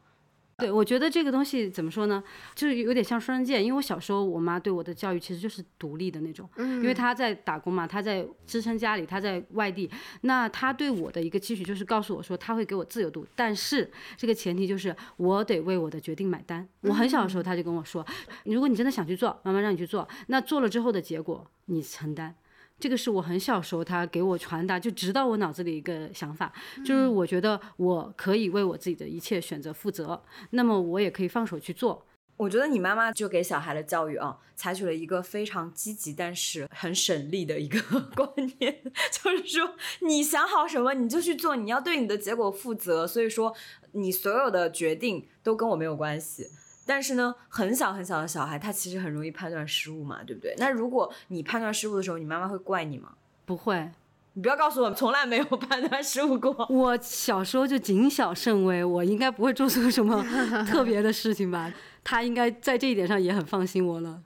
[0.59, 2.23] 对，我觉得这个东西怎么说呢，
[2.55, 3.63] 就是有点像双刃剑。
[3.63, 9.87] 因为我小时候，我妈对我的教育其实就是独立的那种，嗯，因为她在打工嘛，她在支撑家里，她在外地。
[10.21, 16.67] 那她对我的一个期许就是告诉我说，她会给我自由度，但是这个前提就是我得为我的决定买单。
[16.81, 18.03] 我很小的时候，她就跟我说，
[18.45, 22.33] 如果你真的想去做，妈妈让你去做，那做了之后的结果你承担。
[22.79, 26.53] 这个是我很小时候他给我传达，就直到我脑子里一个想法，
[26.85, 32.05] 就是我觉得我可以为我自己的一切选择负责，那么我也可以放手去做。
[32.37, 37.79] 我觉得你妈妈就给小孩的教育啊，采取了一个非常积极但是很省力的一个
[38.15, 38.79] 观念，
[39.11, 43.07] 就是说你想好什么你就去做，你要对你的结果负责。
[43.07, 43.55] 所以说
[43.93, 46.47] 你所有的决定都跟我没有关系。
[46.87, 50.55] 但是呢，很小很小的小孩，他其实很容易判断失误嘛，对不对？
[50.57, 53.09] 那如果你判断失误的时候，你妈妈会怪你吗？
[53.45, 53.91] 不会，
[54.33, 56.65] 你不要告诉我从来没有判断失误过。
[56.71, 60.25] 我小时候就谨小慎微，我应该不会做出什么
[60.65, 61.71] 特别的事情吧？
[62.03, 64.21] 他应该在这一点上也很放心我了。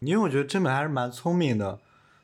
[0.00, 1.78] 因为我觉得真本还是蛮聪明的，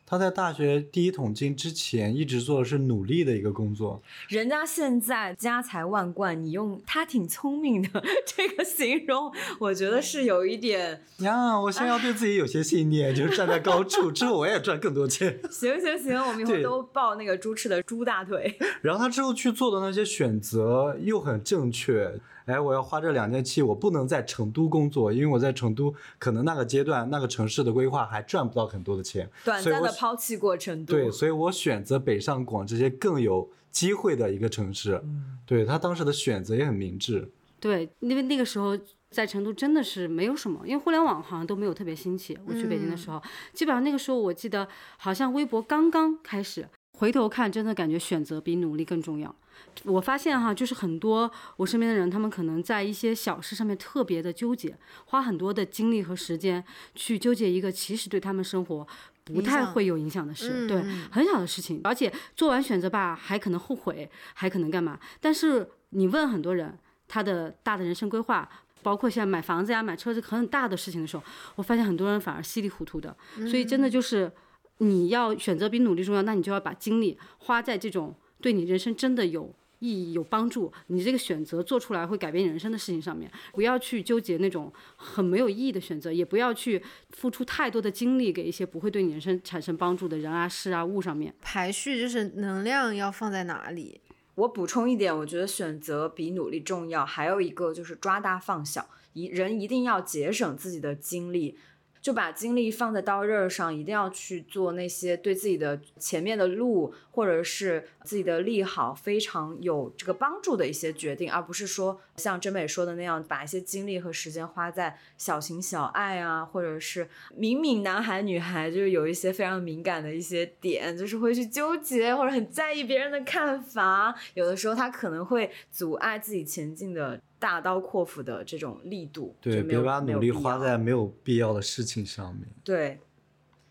[0.09, 4.01] 他在大学第一桶金之前一直做的是努力的一个工作。
[4.29, 7.89] 人家现在家财万贯，你用他挺聪明的
[8.25, 11.03] 这个形容，我觉得是有一点。
[11.19, 15.41] 呀，我现在要对自己有些信念，就是站在高处，之后我也赚更多钱。
[15.51, 18.57] 行行行，我们以后都抱那个猪吃的猪大腿。
[18.83, 22.15] 然后他之后去做的那些选择又很正确。
[22.47, 30.95] 哎，我要花这两年期，我不能在成都工作，因为我在成都可能那个阶段那个城市的规划还赚不到很多的钱，短暂的抛弃过成都。
[30.95, 35.01] 对，所以我选择北上广这些更有机会的一个城市。
[35.05, 37.31] 嗯对他当时的选择也很明智。
[37.61, 38.77] 对，因为那个时候
[39.11, 42.37] 在成都真的是没有什么，因为互联网好像都没有特别兴起。
[42.47, 49.35] 我去北京的时候，基本上那个时候我记得好像微博刚刚开始，回头看真的感觉选择比努力更重要。
[49.85, 58.87] 我发现哈，就是很多我身边的人，他们可能在一些小事上面特别的纠结，花很多的精力和时间去纠结一个其实对他们生活
[59.25, 64.99] 不太会有影响的事，对，嗯很小的事情，而且做完选择吧，还可能后悔，还可能干嘛？
[65.21, 68.49] 但是你问很多人，他的大的人生规划。
[68.83, 71.23] 包括现在买房子呀、买车子很大的事情的时候，
[71.57, 73.17] 我发现很多人反而稀里糊涂的，
[73.51, 74.31] 所以真的就是
[74.79, 79.53] 你要选择比努力重要，那你就要把精力花在这种对你人生真的有
[79.87, 91.33] 意义、有帮助，你这个选择做出来会改变你人生的事情上面，不要去纠结那种很没有意义的选择，也不要去付出太多的精力给一些不会对你人生产生帮助的人啊、事啊、物上面。
[91.41, 94.01] 排序就是能量要放在哪里？
[94.35, 97.07] 我补充一点，我觉得选择比努力重要。
[97.07, 101.57] 还有一个就是抓大放小，一人一定要节省自己的精力，
[102.07, 129.35] 就把精力放在刀刃上，一定要去做那些对自己的前面的路或者是自己的利好非常有这个帮助的一些决定，而不是说像真美说的那样，把一些精力和时间花在小情小爱啊，或者是明明男孩女孩就是有一些非常敏感的一些点，就是会去纠结或者很在意别人的看法，有的时候他可能会阻碍自己前进的大刀阔斧的这种力度。
[129.41, 132.47] 对，别把努力花在没有必要的事情上面。
[132.65, 133.01] 对，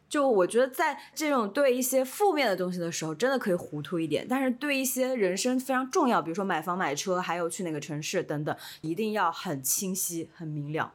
[0.07, 10.93] 就我觉得在这种对一些负面的东西的时候，真的可以糊涂一点，但是对一些人生非常重要，比如说买房、买车，还有去哪个城市等等，一定要很清晰、很明了。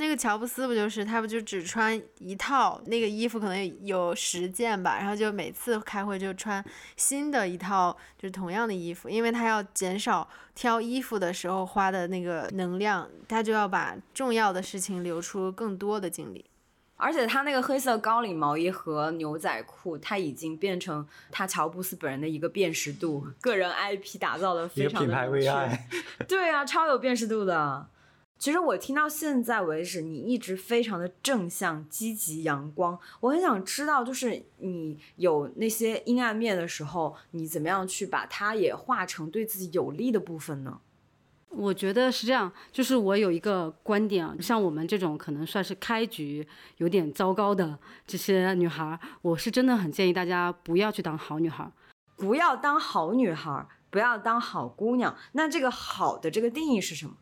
[0.00, 6.64] 那个乔布斯不就是他不就只穿一套那个衣服，可能有十件吧，然后就每次开会就穿
[6.96, 16.46] 新的一套，就是同样的衣服，因为他要减少挑衣服的时候花的那个能量，他就要把重要的事情留出更多的精力。
[16.96, 25.78] 而且他那个黑色高领毛衣和牛仔裤，他已经变成他乔布斯本人的一个辨识度，个人 IP 打造的非常个品牌 VI，
[26.26, 27.86] 对啊，超有辨识度的。
[28.40, 32.98] 其实我听到现在为止，你一直非常的正向、积极、阳光。
[33.20, 40.80] 我很想知道，就是你有那些阴暗面的时候，你怎么样去把它也化成对自己有利的部分呢？
[41.50, 46.48] 我觉得是这样，就是我有一个观点啊，像我们这种可能算是开局
[46.78, 51.70] 有点糟糕的这些女孩儿，我是真的很建议大家不要去当好女孩儿。
[52.16, 55.14] 不要当好女孩，不要当好姑娘。
[55.32, 57.12] 那这个好的这个定义是什么？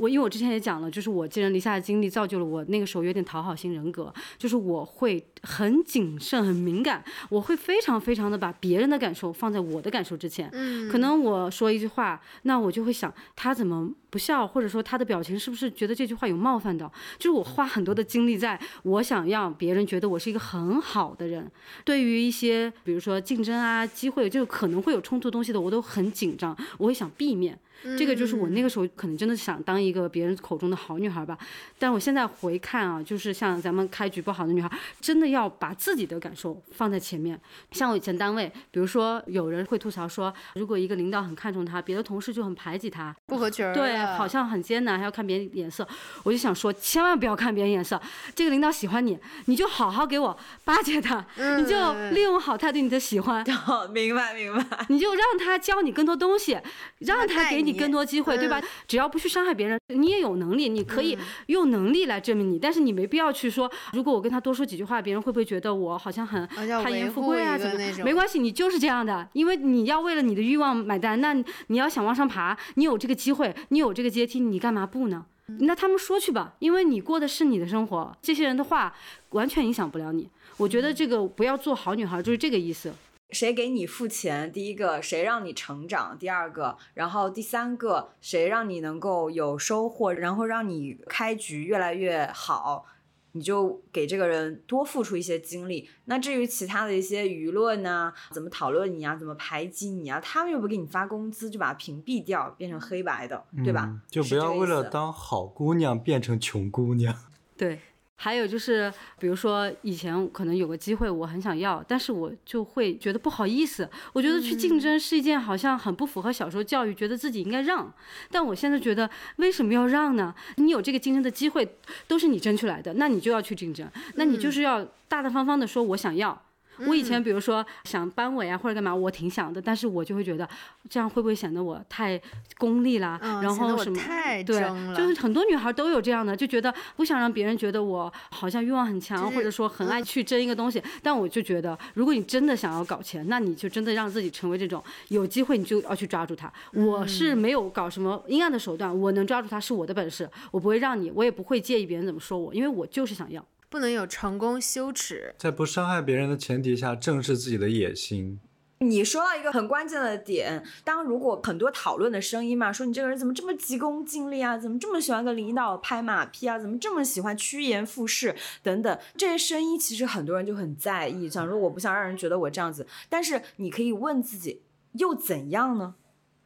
[0.00, 10.48] 我因为我之前也讲了，就是我寄人篱下的经历造就了我那个时候有点讨好型人格，就是我会很谨慎、很敏感，我会非常非常的把别人的感受放在我的感受之前。
[10.54, 16.90] 嗯可能我说一句话，那我就会想他怎么不笑，或者说他的表情是不是觉得这句话有冒犯到？
[17.18, 21.46] 就是我花很多的精力在我想让别人觉得我是一个很好的人。
[21.84, 27.58] 对于一些比如说竞争啊、机会，就可能会有冲突东西的，我都很紧张，我会想避免。
[27.96, 31.36] 这个就是我那个时候可能真的想当一个别人口中的好女孩吧，
[31.78, 37.40] 但我现在回看啊，就是像咱们开局不好的女孩，真的要把自己的感受放在前面。
[37.72, 45.86] 像我以前单位，比如说有人会吐槽说，如果一个领导很看重她，别的同事就很排挤她，不合群儿对，好像很艰难，还要看别人脸色。
[46.22, 48.00] 我就想说，千万不要看别人脸色。
[48.34, 54.86] 这个领导喜欢你，你就好好给我巴结他，你就嗯利用好他对你的喜欢，哦，明白明白。
[54.88, 56.58] 你就让他教你更多东西，
[56.98, 58.60] 让他给你更多机会，对吧？
[58.86, 62.58] 只要不去伤害别人，你也有能力，你可以用能力来证明你。
[62.58, 67.56] 但是你没必要去说，如果我跟他多说几句话，别人会不会觉得我好像很攀岩富贵啊？
[67.56, 71.34] 一怎么个没关系，你就是这样的，因为你要为了你的欲望买单，那
[71.68, 75.26] 你要想往上爬，你有这个机会，你有这个阶梯，你干嘛不呢？
[75.60, 78.94] 那他们说去吧，因为你过的是你的生活，这些人的话
[79.30, 80.28] 完全影响不了你。
[80.56, 82.92] 我觉得这个不要做好女孩，就是这个意思。
[83.32, 84.50] 谁给你付钱？
[84.52, 86.16] 第一个，谁让你成长？
[86.18, 92.86] 第二个，然后第三个，谁让你能够有收获，然后让你开局越来越好，
[93.32, 95.88] 你就给这个人多付出一些精力。
[96.06, 104.00] 那至于其他的一些舆论呐、怎么讨论你啊，怎么排挤你啊，他们又不给你发工资，就把它屏蔽掉，变成黑白的，对吧嗯？
[104.10, 107.14] 就不要为了当好姑娘变成穷姑娘。
[107.56, 107.78] 对，
[108.22, 113.88] 还有就是，比如说以前可能有个机会我很想要，但是我就会觉得不好意思。
[114.12, 117.90] 我觉得去竞争是一件好像很不符合小时候教育，觉得自己应该让。
[118.30, 120.34] 但我现在觉得为什么要让呢？
[120.56, 126.42] 你有这个竞争的机会，都是你争出来的，那你就要去竞争，那你就是要大大方方的说我想要。
[126.86, 130.48] 我以前比如说想班委啊或者干嘛，我挺想的，但是我就会觉得
[130.88, 132.20] 这样会不会显得我太
[132.58, 133.18] 功利啦？
[133.22, 134.60] 嗯，然后什么太对
[134.96, 140.82] 就是很多女孩都有这样的，就觉得不想让别人觉得我好像欲望很强，就是或者说很爱去争一个东西。
[141.02, 146.52] 但我就觉得，如果你真的想要搞钱，那你就真的让自己成为这种有机会你就要去抓住它。
[146.72, 153.44] 我是没有搞什么阴暗的手段，我能抓住它是我的本事，我不会让你，我也不会介意别人怎么说我，因为我就是想要。
[153.70, 155.34] 不能有成功羞耻。
[155.38, 158.40] 在不伤害别人的前提下，正视自己的野心。
[158.82, 175.96] 你说到一个很关键的点，当如果很多讨论的声音嘛，说你这个人怎么这么急功近利啊，怎么这么喜欢跟领导拍马屁啊，怎么这么喜欢趋炎附势等等，这些声音其实很多人就很在意，想说我不想让人觉得我这样子，但是你可以问自己，又怎样呢？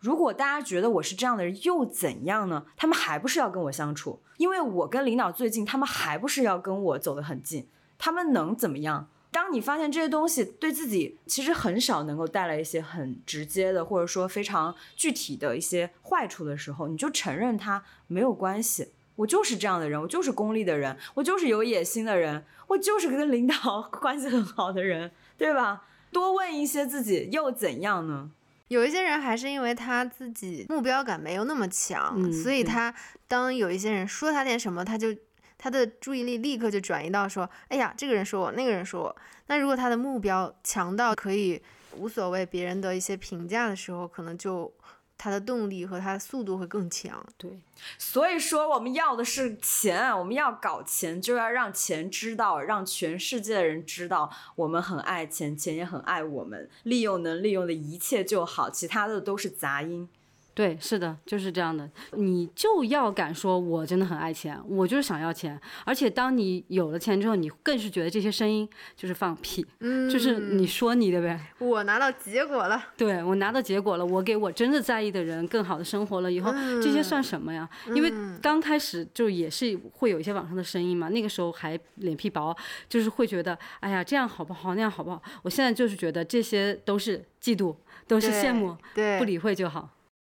[0.05, 2.67] 如果大家觉得我是这样的人，又怎样呢？
[2.77, 9.09] 他们还不是要跟我相处，因为我跟领导最近，他们还不是要跟我走得很近，他们能怎么样？
[9.31, 18.91] 当你发现这些东西对自己其实很少能够带来一些很直接的，或者说非常具体的一些坏处的时候，你就承认它没有关系。
[19.17, 25.85] 我就是这样的人，我就是功利的人，我就是有野心的人，我就是跟领导 关系很好的人，对吧？
[26.13, 28.31] 多问一些自己又怎样呢？
[28.69, 32.93] 有一些人还是因为他自己目标感没有那么强，嗯所以他
[33.29, 35.15] 当有一些人说他点什么，他就
[35.59, 39.17] 他的注意力立刻就转移到说，哎呀，这个人说我，那个人说我。
[39.47, 41.61] 那如果他的目标强到可以
[41.97, 44.73] 无所谓别人的一些评价的时候，可能就
[45.17, 47.25] 它的动力和它的速度会更强。
[47.39, 47.59] 对，
[47.99, 60.09] 所以说，我们要的是钱，我们要搞钱，就要让钱知道，让全世界的人知道我们很爱钱，钱也很爱我们，利用能利用的一切就好，其他的都是杂音。
[60.55, 61.91] 对，是的，就是这样的。
[62.13, 65.61] 你就要敢说，我真的很爱钱，我就是想要钱。
[65.85, 71.41] 而且当你有了钱之后，你更是觉得这些声音就是放屁，嗯 就是你说你的呗。
[71.59, 77.69] 我拿到结果了，对我拿到结果了，我给我真的在意的人更好的生活了以后，这些算什么呀？
[77.95, 82.57] 因为刚开始就也是会有一些网上的声音嘛，那个时候还脸皮薄，
[82.89, 85.21] 就是会觉得，哎呀，这样好不好，那样好不好？
[85.43, 87.75] 我现在就是觉得这些都是嫉妒，
[88.07, 89.91] 都是羡慕，对，不理会就好。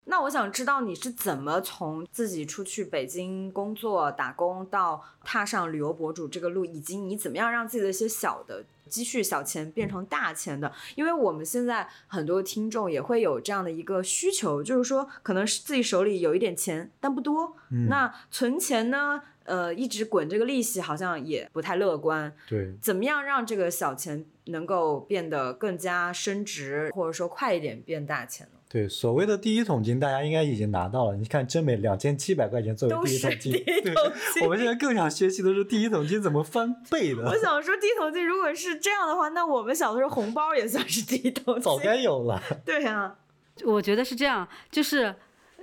[0.09, 10.73] 那我想知道你是怎么从自己出去北京工作打工到踏上旅游博主这个路，以及你怎么样让自己的一些小的积蓄小钱变成大钱的？
[10.95, 19.21] 因为我们现在很多听众也会有这样的一个需求，就是说可能是自己手里有一点钱，但不多，嗯那存钱呢？
[19.43, 22.31] 呃，一直滚这个利息好像也不太乐观。
[22.47, 28.58] 对，怎么样让这个小钱能够变得更加升值，或者说快一点变大钱呢？
[28.71, 31.17] 对，所谓的第一桶金，大家应该已经拿到了。
[31.17, 41.63] 你看，真美两千七百块钱作为第一桶金，第一对桶金 我们现在更想学习的是第一桶金怎么翻倍的我，想说，第一桶金如果是这样的话，那我们小的时候红包也算是第一桶金。
[41.63, 42.39] 早该有了。
[42.63, 43.15] 对啊，
[43.65, 45.15] 我觉得是这样，就是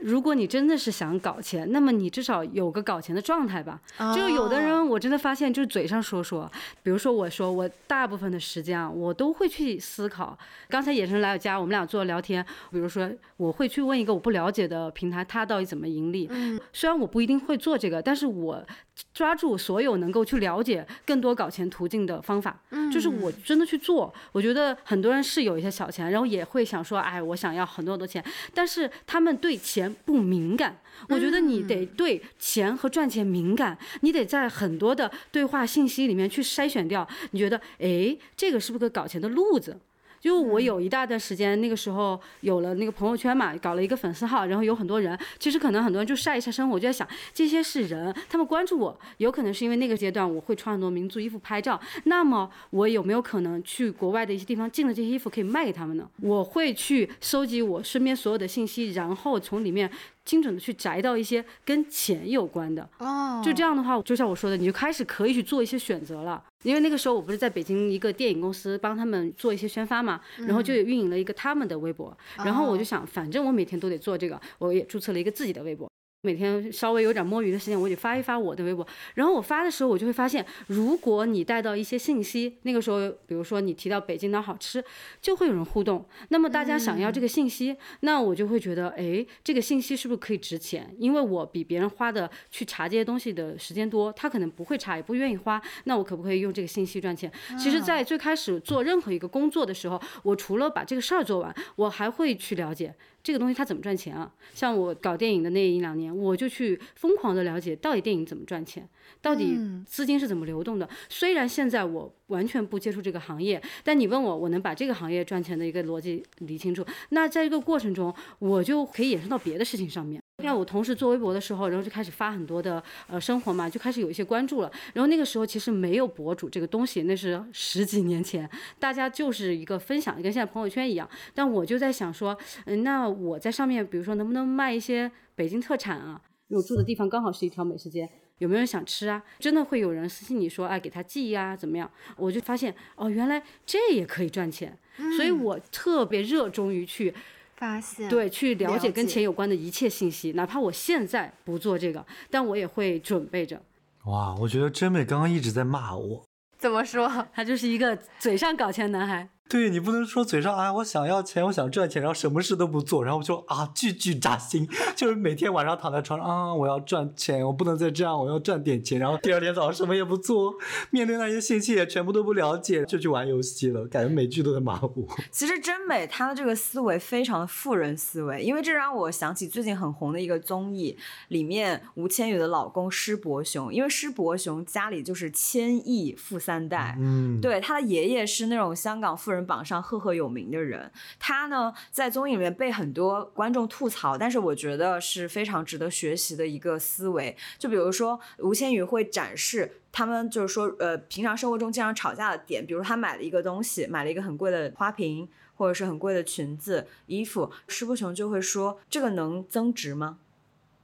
[0.02, 3.80] 如果你真的是想搞钱，那么你至少有个搞钱的状态吧。
[4.14, 6.50] 就有的哦人，我真的发现，就是嘴上说说，
[6.82, 10.38] 比如说我说我大部分的时间啊，我都会去思考。
[10.68, 16.28] 刚才野生来我家，我们俩做聊天，比如说我会去问一个我不了解的平台，它到底怎么盈利。
[16.30, 18.64] 嗯虽然我不一定会做这个，但是我
[19.12, 22.58] 抓住所有能够去了解更多搞钱途径的方法，
[22.92, 24.12] 就是我真的去做。
[24.32, 30.78] 我觉得很多人是有一些小钱，然后也会想说，哎，我想要很多很多钱，但是他们对钱不敏感。
[31.10, 37.06] 我觉得你得对钱和赚钱敏感，你得在很多的对话信息里面去筛选掉。
[37.32, 39.78] 你觉得，哎，这个是不是个搞钱的路子？
[40.26, 56.10] 就我有一大段时间，那个时候有了那个朋友圈嘛，搞了一个粉丝号，然后有很多人，其实可能很多人就晒一下生活，我就在想，这些是人，他们关注我，有可能是因为那个阶段我会穿很多民族衣服拍照，那么我有没有可能去国外的一些地方进了这些衣服可以卖给他们呢？
[56.20, 59.88] 我会去收集我身边所有的信息，然后从里面
[60.26, 62.86] 精准的去摘到一些跟钱有关的。
[62.98, 66.44] 哦，就这样的话，就像我说的，你就开始可以去做一些选择了。
[66.64, 75.88] 因为那个时候我不是在北京一个电影公司帮他们做一些宣发嘛，然后就运营了一个他们的微博，然后我就想，反正我每天都得做这个，我也注册了一个自己的微博。
[76.26, 78.84] 每天稍微有点摸鱼的时间，我得发一发我的微博。
[79.14, 84.84] 然后我发的时候，我就会发现，如果你带到一些信息，那个时候，比如说你提到北京哪好吃，
[85.22, 86.04] 就会有人互动。
[86.30, 90.92] 那么大家想要这个信息，那我就会觉得，哎，这个信息是不是可以值钱？
[90.98, 95.62] 因为我比别人花的去查这些东西的时间多，他可能不会查，也不愿意花。
[95.84, 97.30] 那我可不可以用这个信息赚钱？
[97.56, 102.92] 其实，在最开始做任何一个工作的时候，我除了把这个事儿做完，我还会去了解。
[103.26, 104.32] 这个东西它怎么赚钱啊？
[104.54, 108.88] 像我搞电影的那一两年，我就去疯狂的了解到底电影怎么赚钱，
[109.20, 110.88] 到底资金是怎么流动的。
[111.08, 120.22] 虽然现在我完全不接触这个行业，但你问我，我能把这个行业赚钱的一个逻辑理清楚，那在这个过程中，我就可以衍生到别的事情上面。
[120.42, 124.70] 像我同事做微博的时候，然后就开始发很多的呃生活嘛，就开始有一些关注了。
[124.92, 131.08] 然后那个时候其实没有博主这个东西，那是十几年前，大家就是一个分享，跟现在朋友圈一样。
[131.32, 136.20] 但我就在想说，嗯，那我在上面，比如说能不能卖一些北京特产啊？
[136.48, 138.06] 因为我住的地方刚好是一条美食街，
[138.36, 139.22] 有没有人想吃啊？
[139.38, 141.90] 真的会有人私信你说，哎，给他寄呀，怎么样？
[142.18, 144.76] 我就发现哦，原来这也可以赚钱，
[145.16, 147.14] 所以我特别热衷于去。
[147.56, 153.60] 发现对，去了解跟钱有关的一切信息，哪怕我现在不做这个，但我也会准备着。
[154.04, 156.24] 哇，我觉得真美刚刚一直在骂我。
[156.58, 157.26] 怎么说？
[157.34, 159.28] 他就是一个嘴上搞钱男孩。
[159.48, 170.54] 对你不能说嘴上啊，我想要钱，我想赚钱，然后什么事都不做，然后就啊，句句扎心，就是每天晚上躺在床上啊，我要赚钱，我不能再这样，我要赚点钱，然后第二天早上什么也不做，
[170.90, 175.08] 面对那些信息也全部都不了解，就去玩游戏了，感觉每句都在马虎。
[175.30, 180.96] 其实真美，她的这个思维非常的富人思维，因为这让我想起最近很红的一个综艺，
[181.28, 190.90] 里面吴千语的老公施伯雄，因为施伯雄家里就是千亿富三代，嗯，对，他的爷爷是那种香港富人榜上赫赫有名的人。
[191.18, 197.36] 他呢，在综艺里面被很多观众吐槽，但是我觉得是非常值得学习的一个思维。
[197.58, 210.18] 就比如说，吴千语会展示他们就是说，呃，平常生活中经常吵架的点，比如他买了一个东西，买了一个很贵的花瓶，或者是很贵的裙子、衣服，施伯雄就会说：“这个能增值吗？”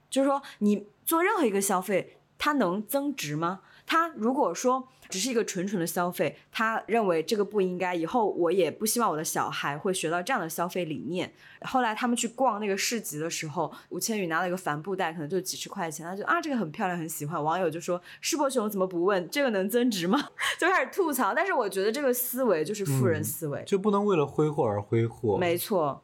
[0.09, 3.61] 就是说，你做任何一个消费，它能增值吗？
[3.93, 11.31] 他如果说只是一个纯纯的消费，他认为这个不应该，以后我也不希望我的小孩会学到这样的消费理念。
[11.61, 17.43] 后来他们去逛那个市集的时候，吴千语拿了一个帆布袋，可能就几十块钱，他就啊这个很漂亮，很喜欢。
[17.43, 20.19] 网友就说世博熊怎么不问这个能增值吗？
[20.59, 21.31] 就开始吐槽。
[21.35, 25.37] 但是我觉得这个思维就是富人思维，就不能为了挥霍而挥霍。
[25.37, 26.01] 没错，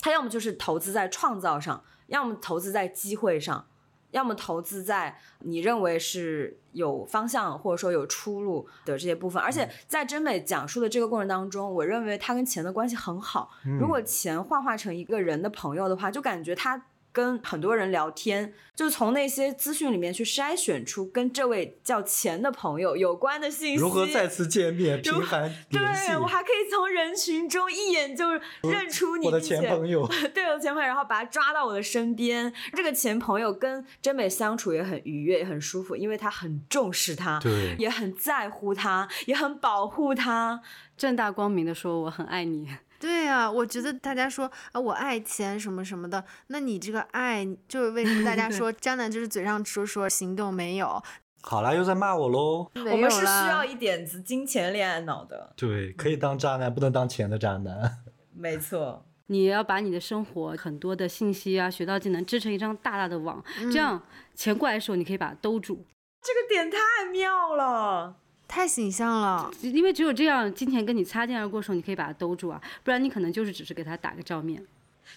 [0.00, 3.64] 他要么就是投资在创造上，要么投资在机会上，
[4.10, 9.42] 要么投资在你认为是有方向或者说有出路的这些部分。
[9.42, 13.50] 而且在真美讲述的这个过程当中，我认为他跟钱的关系很好。
[13.78, 16.80] 如果钱幻化成一个人的朋友的话，就感觉他。
[17.12, 23.74] 跟很多人聊天，就是从那些资讯里面去筛选出跟这位叫钱的朋友有关的信息。
[23.74, 25.80] 如何再次见面，频繁对，
[26.16, 28.30] 我还可以从人群中一眼就
[28.62, 30.06] 认出你，我的并且前朋友。
[30.34, 32.52] 对我的前朋友，然后把他抓到我的身边。
[32.74, 40.60] 这个前朋友跟真美相处也很愉悦，也很舒服，因为他很重视他，对也很在乎他，也很保护他。
[40.96, 42.68] 正大光明的说我很爱你，
[43.00, 51.02] 对啊，我觉得大家说啊，我爱钱什么什么的，那你这个爱就是为什么大家 说渣男就是嘴上说说，行动没有？
[51.42, 52.70] 好啦，又在骂我喽。
[52.74, 58.02] 我们是需要一点子金钱恋爱脑的，对，可以当渣男，不能当钱的渣男。
[58.36, 59.06] 没错。
[59.28, 63.42] 你要把你的生活很多的信息啊、学到技能织成一张大大的网，
[63.72, 64.02] 这样
[64.34, 65.86] 钱过来的时候你可以把它兜住，
[66.20, 66.78] 这个点太
[67.10, 68.16] 妙了。
[68.50, 74.66] 太形象了，因为只有这样，金钱跟你擦肩而过的时候，你可以把它兜住啊，不然你可能就是只是给他打个照面。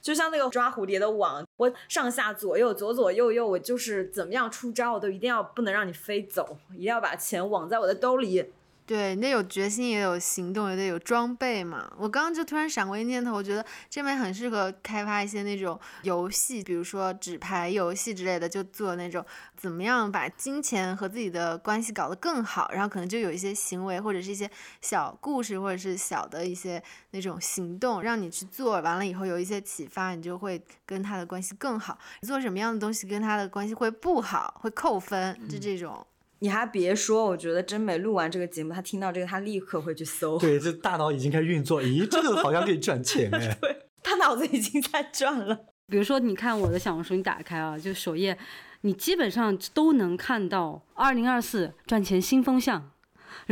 [0.02, 8.46] 就像那个抓蝴蝶的网，我上下左右左左右右，我就是怎么样出招，我都一定要不能让你飞走，一定要把钱网在我的兜里。
[8.86, 11.90] 对，你得有决心，也有行动，也得有装备嘛。
[11.98, 19.26] 我刚刚就突然闪过一念头，我觉得这边很适合开发一些那种游戏，比如说纸牌游戏之类的，就做那种
[19.56, 24.50] 怎么样把金钱和自己的关系搞得更好，然后可能就有一些行为或者是一些
[24.82, 31.98] 小故事，或者是小的一些那种行动，让你去做，完了以后有一些启发，你就会跟他的关系更好。
[32.20, 36.06] 你做什么样的东西跟他的关系会不好，会扣分，就这种。
[36.44, 43.58] 你还别说，我觉得真美录完这个节目，他听到这个，他立刻会去搜，对，这大脑已经开始运作，咦，这个好像可以赚钱哎。
[44.04, 45.58] 他脑子已经在转了。
[45.88, 48.38] 比如说，你看我的小红书，你打开啊，就首页，
[48.82, 52.92] 你基本上都能看到二零二四赚钱新风向。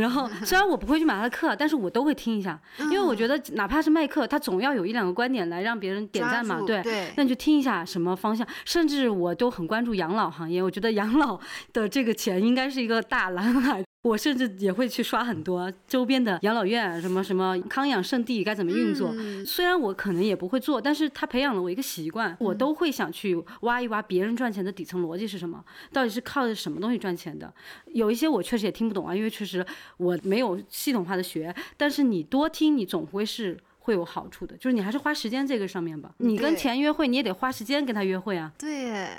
[0.02, 6.82] 然后 虽然我不会去买他的课，但是我都会听一下，因为我觉得哪怕是卖课，他总要有一两个观点来让别人点赞嘛，对。
[6.82, 7.12] 对。
[7.16, 11.38] 那你就听一下什么方向，甚至我都很关注养老行业，我觉得养老
[11.72, 13.84] 的这个钱应该是一个大蓝海。
[14.02, 19.14] 我甚至也会去刷很多周边的养老院，什么什么康养圣地该怎么运作。
[19.46, 27.52] 虽然我可能也不会做，但是他培养了我一个习惯，我都会想去挖一挖别人赚钱的底层逻辑是什么，到底是靠什么东西赚钱的。
[27.86, 29.64] 有一些我确实也听不懂啊，因为确实
[29.98, 31.54] 我没有系统化的学。
[31.76, 34.56] 但是你多听，你总会是会有好处的。
[34.56, 36.10] 就是你还是花时间这个上面吧。
[36.18, 38.52] 你跟钱约会，你也得花时间跟他约会啊。
[38.58, 39.10] 对。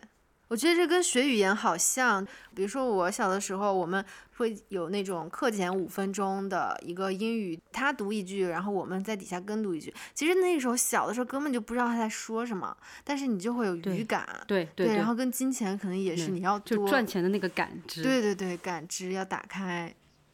[0.53, 2.23] 我觉得这跟学语言好像，
[2.53, 4.05] 比如说我小的时候，我们
[4.37, 9.91] 会有那种课前五分钟的一个英语，他读一句，然后我们在底下跟读一句。
[10.13, 14.95] 其实那时候小的时候根本就不知道他在说什么，但是你就会有语感，对对。
[14.95, 19.91] 然后跟金钱可能也是你要就赚钱的那个感知，对对对，感知要打开。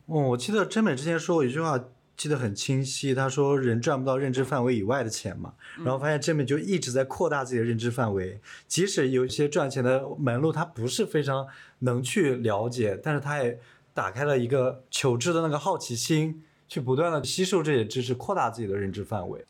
[0.07, 1.79] 哦，我记得真美之前说过一句话。
[2.19, 11.47] 记得很清晰，他说人赚不到认知范围以外的钱嘛，然后发现这面就一直在扩大自己的认知范围，即使有一些赚钱的门路，他不是非常
[11.79, 13.57] 能去了解，但是他也
[13.93, 19.45] 打开了一个求知的那个好奇心，去不断的吸收这些知识，扩大自己的认知范围。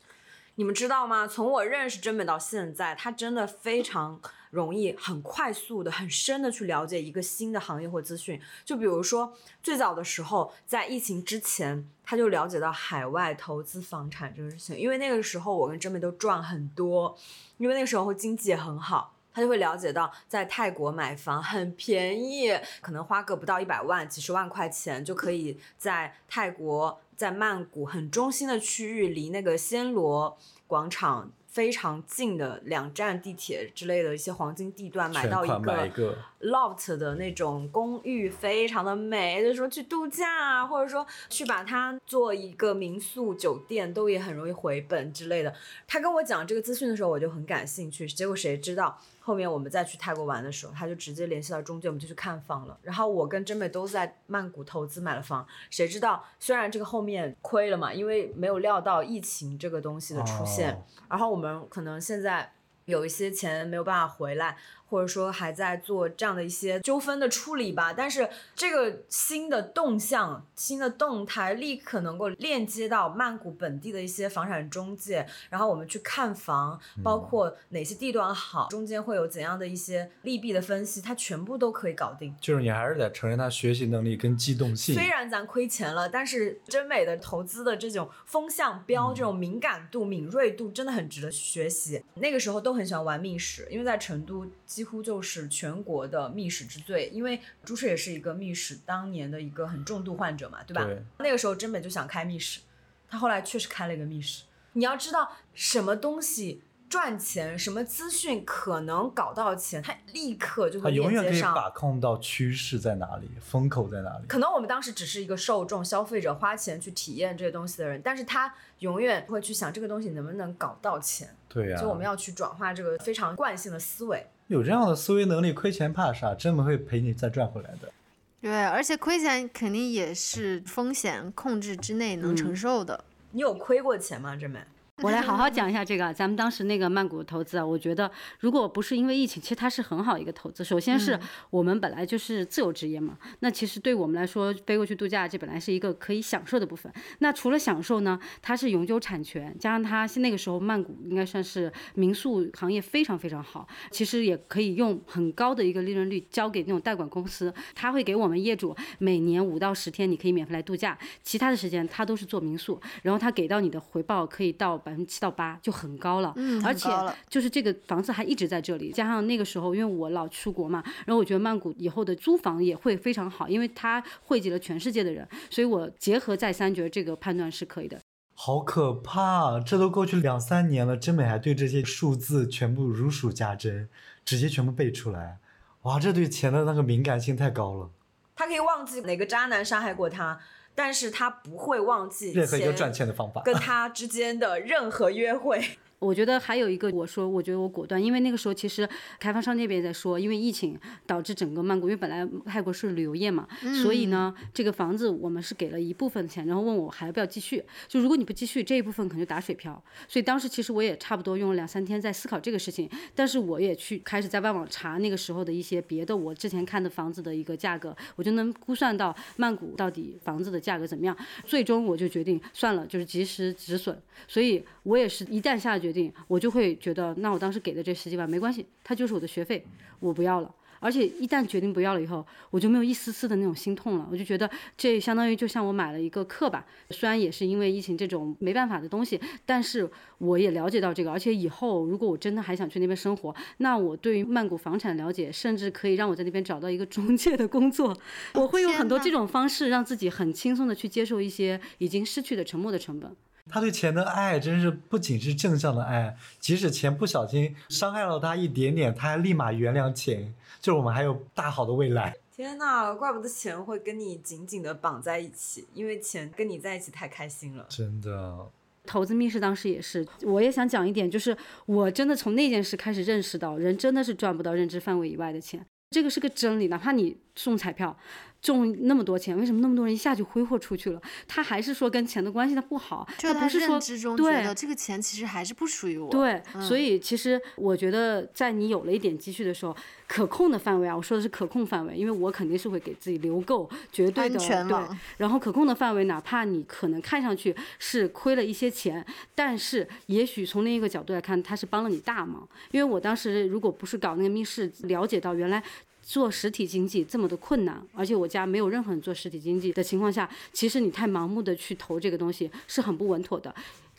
[0.60, 1.26] 你们知道吗？
[1.26, 4.20] 从我认识真美到现在，他真的非常。
[4.50, 8.38] 容易很快速的、很深的去了解一个新的行业或资讯。
[8.64, 9.32] 就比如说，
[9.62, 17.16] 最早的时候，在疫情之前，他就了解到海外投资房产这个事情，因为那个时候我跟真美都赚很多，
[17.58, 31.30] 因为那个时候经济也很好，他就会了解到在泰国买房很便宜，可能花个不到一百万、几十万块钱就可以在泰国在曼谷很中心的区域，离那个暹罗广场。
[31.50, 39.42] 非常近的两站地铁之类的一些黄金地段，买到一个 loft 的那种公寓，非常的美。
[39.42, 45.52] 就是说去度假啊，或者说去把它做一个民宿酒店，都也很容易回本之类的。
[45.88, 48.06] 他跟我讲这个资讯的时候，我就很感兴趣。
[48.06, 48.96] 结果谁知道？
[49.20, 52.76] 后面我们再去泰国玩的时候，他就直接联系到中介，我们就去看房了。
[52.82, 55.46] 然后我跟真美都在曼谷投资买了房。
[55.70, 60.82] 谁知道，虽然这个后面亏了嘛，因为没有料到疫情这个东西的出现。
[61.08, 62.52] 然后我们可能现在
[62.86, 64.56] 有一些钱没有办法回来。
[64.90, 82.34] 或者说还在做这样的一些纠纷的处理吧，但是这个新的动向、新的动态立刻能够链接到曼谷本地的一些房产中介，然后我们去看房，包括哪些地段好，中间会有怎样的一些利弊的分析，它全部都可以搞定。
[82.40, 84.96] 就是你还是得承认他学习能力跟机动性。
[84.96, 92.02] 虽然咱亏钱了，但是真美的投资的这种风向标、这种敏感度、敏锐度真的很值得学习。
[92.14, 94.44] 那个时候都很喜欢玩密室，因为在成都。
[94.80, 100.88] 几乎就是全国的密室之最，因为朱赤也是一个密室当年的一个很重度患者嘛，对吧？
[101.18, 102.60] 那个时候真美就想开密室，
[103.06, 104.44] 他后来确实开了一个密室。
[104.72, 111.54] 你要知道什么东西赚钱，什么资讯可能搞到钱，他立刻就会连接上。
[111.54, 114.24] 把控到趋势在哪里，风口在哪里。
[114.26, 121.28] 可能我们当时只是一个受众、消费者，花钱去体验这些东西的人，但是他永远会去想这个东西能不能搞到钱。
[121.50, 124.26] 对呀，就我们要去转化这个非常惯性的思维。
[124.50, 126.34] 有这样的思维能力，亏钱怕啥？
[126.34, 127.92] 真不会陪你再赚回来的。
[128.40, 133.04] 对，而且亏钱肯定也是风险控制之内能承受的。
[133.30, 134.34] 你有亏过钱吗？
[134.34, 134.58] 真美。
[135.02, 140.62] 我来好好讲一下这个，咱们当时那个曼谷投资啊，我觉得如果不是因为疫情，其实它是很好一个投资。
[140.62, 146.92] 首先是我们本来就是自由职业嘛，那其实对我们来说，飞过去度假这本来是一个可以享受的部分。
[147.20, 164.78] 那除了享受呢，它是永久产权，加上它那个时候曼谷应该算是民宿行业非常非常好，其实也可以用很高的一个利润率交给那种代管公司，他会给我们业主每年五到十天你可以免费来度假，其他的时间他都是做民宿，然后他给到你的回报可以到。
[164.90, 166.90] 百分之七到八就很高了，嗯，而且
[167.28, 177.96] 就是这个房子还一直在这里，加上那个时候因为我老出国嘛，然后我觉得曼谷以后的租房也会非常好，因为它汇集了全世界的人，所以我结合再三，觉得这个判断是可以的。
[178.34, 183.88] 好可怕，这都过去两三年了，真美还对这些数字全部如数家珍，
[184.24, 185.38] 直接全部背出来，
[185.82, 187.90] 哇，这对钱的那个敏感性太高了。
[188.34, 190.40] 他可以忘记哪个渣男伤害过他。
[190.74, 195.78] 但是他不会忘记任何一个赚钱的方法，跟他之间的任何约会。
[196.00, 198.88] 我觉得还有一个，我说我觉得我果断，因为那个时候其实
[199.18, 200.76] 开发商那边也在说，因为疫情
[201.06, 203.46] 导致整个曼谷，因为本来泰国是旅游业嘛，
[203.82, 207.62] 所以呢，这个房子我们是给了一部分钱，然后问我还要不要继续。
[207.86, 209.70] 就如果你不继续，这一部分可能就打水漂。
[210.08, 221.14] 所以当时其实我也差不多用了两三天在思考这个事情，但是我也去开始在外网查那个时候的一些别的我之前看的房子的一个价格，我就能估算到曼谷到底房子的价格怎么样。
[221.44, 224.00] 最终我就决定算了，就是及时止损。
[224.26, 229.66] 所以我也是一旦下了决定，我就会觉得，那我当时给的这十几万没关系，它就是我的学费，
[229.98, 230.54] 我不要了。
[230.82, 234.08] 而且一旦决定不要了以后，我就没有一丝丝的那种心痛了。
[234.10, 239.86] 我就觉得这相当于就像我买了一个课吧，虽然也是因为疫情这种没办法的东西，但是
[240.16, 241.12] 我也了解到这个。
[241.12, 247.94] 而且以后如果我真的还想去那边生活，那我对于曼谷房产了解，甚至可以让我在那边找到一个中介的工作。
[248.32, 253.14] 我会用很多这种方式，让自己很轻松的去接受一些已经失去的沉默的成本。
[253.50, 260.32] 他对钱的爱真是不仅是正向的爱，即使钱不小心伤害了他一点点，他还立马原谅钱。
[260.60, 262.14] 就是我们还有大好的未来。
[262.30, 267.66] 天呐，怪不得钱会跟你紧紧的绑在一起，因为钱跟你在一起太开心了。
[267.68, 268.46] 真的，
[268.86, 276.68] 投资密室当时也是，我也想讲一点，就是我真的从那件事开始认识到，人真的是赚不到认知范围以外的钱，这个是个真理。
[276.68, 277.96] 哪怕你中彩票。
[278.42, 281.00] 中那么多钱，为什么那么多人一下就挥霍出去了？
[281.28, 286.10] 他还是说跟钱的关系他不好，他不是说对这个钱其实还是不属于我。
[286.10, 289.76] 对，所以其实我觉得在你有了一点积蓄的时候，
[290.06, 294.96] 可控的范围啊，我说的是可控范围，因为我肯定是会给自己留够绝对的对。
[295.18, 302.48] 然后可控的范围，哪怕你可能看上去是亏了一些钱，但是也许从另一个角度来看，他是帮了你大忙。
[302.70, 305.62] 因为我当时如果不是搞那个密室，了解到原来。
[306.10, 313.54] 做实体经济这么的困难，而且我家没有任何人做实体经济的情况下，其实你太盲目的去投这个东西是很不稳妥的，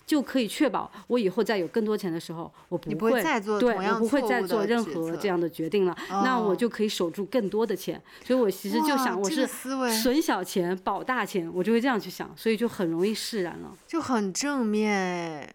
[0.05, 8.01] 就可以确保我以后再有更多钱的时候，我不会再做对，我不会再做任何这样的决定了，那我就可以守住更多的钱。
[8.25, 15.53] 所以我其实就想，我是损小钱保大钱，我就会这样去想，所以就很容易释然了，就很正面哎。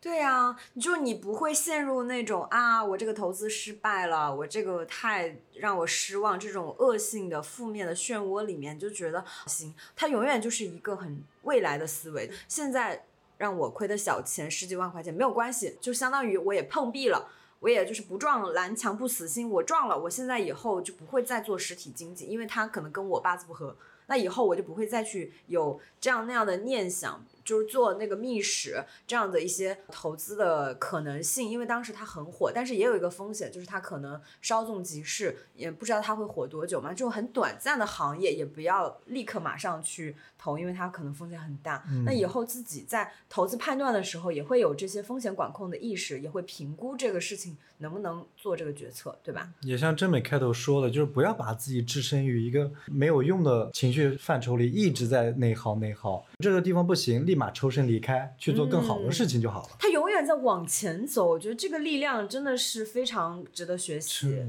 [0.00, 12.30] 对呀，就你不会陷入那种啊，我这个投资失败了，我这个太让我失望这种恶性的负面的漩涡里面，就觉得行，它永远就是一个很未来的思维。
[12.46, 13.06] 现在
[13.38, 17.28] 让我亏的小钱十几万块钱没有关系，就相当于我也碰壁了，
[17.58, 23.76] 我也就是不撞南墙不死心，我撞了，我现在以后就不会再做实体经济，因为它可能跟我八字不合，
[24.06, 27.26] 那以后我就不会再去有这样那样的念想。
[27.48, 36.90] 就是做那个密室这样的一些投资的可能性，因为当时它很火，但是也有一个风险，就是它可能稍纵即逝，也不知道它会火多久嘛。
[36.90, 40.14] 这种很短暂的行业，也不要立刻马上去
[40.52, 41.82] 投，因为它可能风险很大。
[42.04, 49.50] 那以后自己在投资判断的时候，也会有这些风险管控的意识，也会评估这个事情能不能做这个决策，对吧？
[49.62, 57.38] 也像真美开头说的，就是不要把自己置身于一个没有用的情绪范畴里，一直在内耗内耗，这个地方不行，立。
[57.38, 59.76] 马抽身离开，去做更好的事情就好了。
[59.78, 64.42] 他永远在往前走，我觉得这个力量真的是非常值得学习。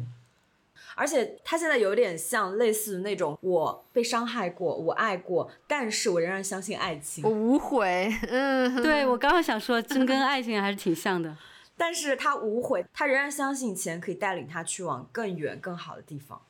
[1.00, 8.14] 而且他现在有点像类似那种，我被伤害过，我爱过，但是我仍然相信爱情，我无悔。
[8.28, 11.38] 嗯，对我刚刚想说，真跟爱情还是挺像的。
[11.78, 16.42] 但是他无悔，他仍然相信钱可以带领他去往更远、更好的地方，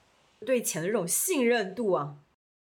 [0.43, 2.15] 对钱的这种信任度啊。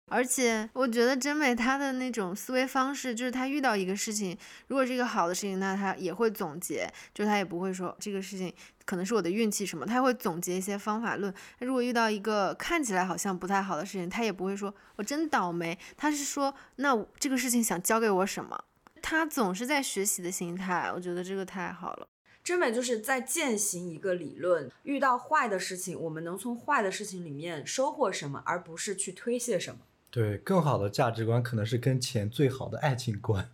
[0.07, 8.53] 而且我觉得真美她的那种思维方式，就是她遇到一个事情，如果是一个好的事情，那她也会总结，就她也不会说这个事情
[8.85, 11.33] 可能是我的运气什么，他会总结一些方法论。
[11.59, 18.63] 如果遇到一个看起来好像不太好的事情，他也不会说我真倒霉，他是说那这个事情想教给我什么？
[19.01, 22.07] 他总是在学习的心态，我觉得这个太好了。
[22.43, 29.79] 真美就是在践行一个理论，遇到坏的事情，我们能从坏的事情里面收获什么，而不是去推卸什么。
[30.11, 33.49] 对，更好的价值观可能是跟钱最好的爱情观。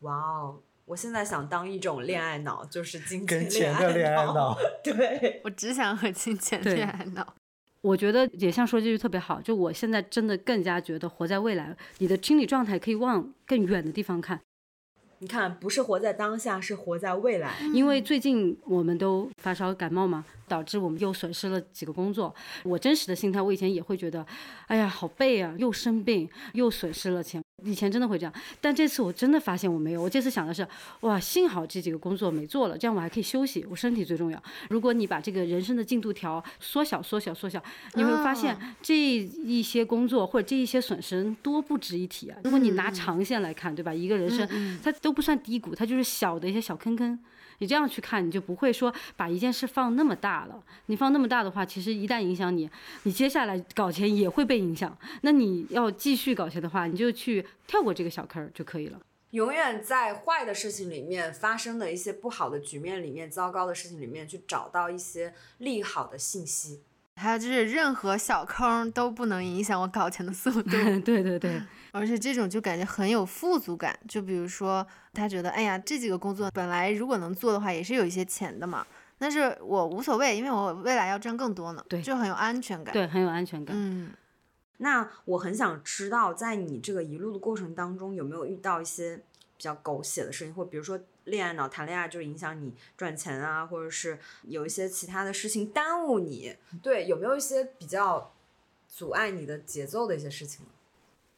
[0.00, 4.56] 哇哦，我现在想当一种恋爱脑，就是金钱的恋爱脑。
[4.82, 7.34] 对，我只想和金钱恋爱脑。
[7.80, 14.40] 我觉得也像说这句特别好，就我现在真的更加觉得活在未来，你的心理状态可以往更远的地方看。
[15.18, 17.54] 你看，不是活在当下，是活在未来。
[17.72, 20.24] 因为最近我们都发烧感冒嘛。
[20.48, 22.32] 导致我们又损失了几个工作。
[22.62, 24.24] 我真实的心态，我以前也会觉得，
[24.68, 27.42] 哎呀，好背啊，又生病，又损失了钱。
[27.64, 30.02] 以前真的会这样，但这次我真的发现我没有。
[30.02, 30.66] 我这次想的是，
[31.00, 34.40] 哇，幸好这几个工作没做了，这样我还可以休息，我身体最重要。
[34.68, 37.62] 如果你把这个人生的进度条缩小、缩小、缩小，
[37.94, 42.36] 你会发现这一些工作或者这一些损失多不值一提啊。
[42.44, 43.92] 如果你拿长线来看，对吧？
[43.92, 47.18] 一个人生它都不算低谷，它就是小的一些小坑坑。
[47.58, 50.62] 你这样去看，你就不会说把一件事放那么大了。
[50.86, 52.68] 你放那么大的话，其实一旦影响你，
[53.04, 54.96] 你接下来搞钱也会被影响。
[55.22, 59.00] 那你要继续搞钱的话，你就去跳过这个小坑就可以了。
[59.32, 66.80] 永远在坏的事情里面发生的一些不好的局面里面、糟糕的事情里面去找到一些利好的信息。
[67.16, 70.70] 还有就是任何小坑都不能影响我搞钱的速度。
[71.00, 71.60] 对对对，
[71.90, 73.98] 而且这种就感觉很有富足感。
[74.06, 78.86] 就比如说，他觉得，哎呀，这几个工作本来如果能做的话，也是有一些钱的嘛。
[79.18, 81.82] 但是我无所谓，因为我未来要赚更多呢。
[81.88, 83.74] 对就很有安全感。，对，很有安全感。
[83.78, 84.10] 嗯，
[84.76, 89.16] 那我很想知道，在你这个一路的过程当中，有没有遇到一些
[89.56, 98.32] 比较狗血的事情，或比如说恋爱脑谈恋爱就影响你赚钱啊，或者是有一些其他的事情耽误你，对，有没有一些比较
[98.88, 100.70] 阻碍你的节奏的一些事情呢？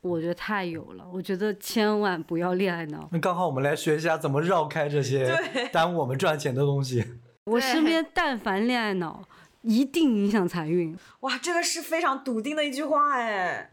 [0.01, 3.09] 我觉得太有了，我觉得千万不要恋爱脑。
[3.11, 5.37] 那刚好我们来学一下怎么绕开这些
[5.73, 7.05] 耽误我们赚钱的东西。
[7.45, 9.27] 我身边但凡恋爱脑，
[9.63, 10.97] 一定影响财运。
[11.21, 13.73] 哇，这个是非常笃定的一句话哎。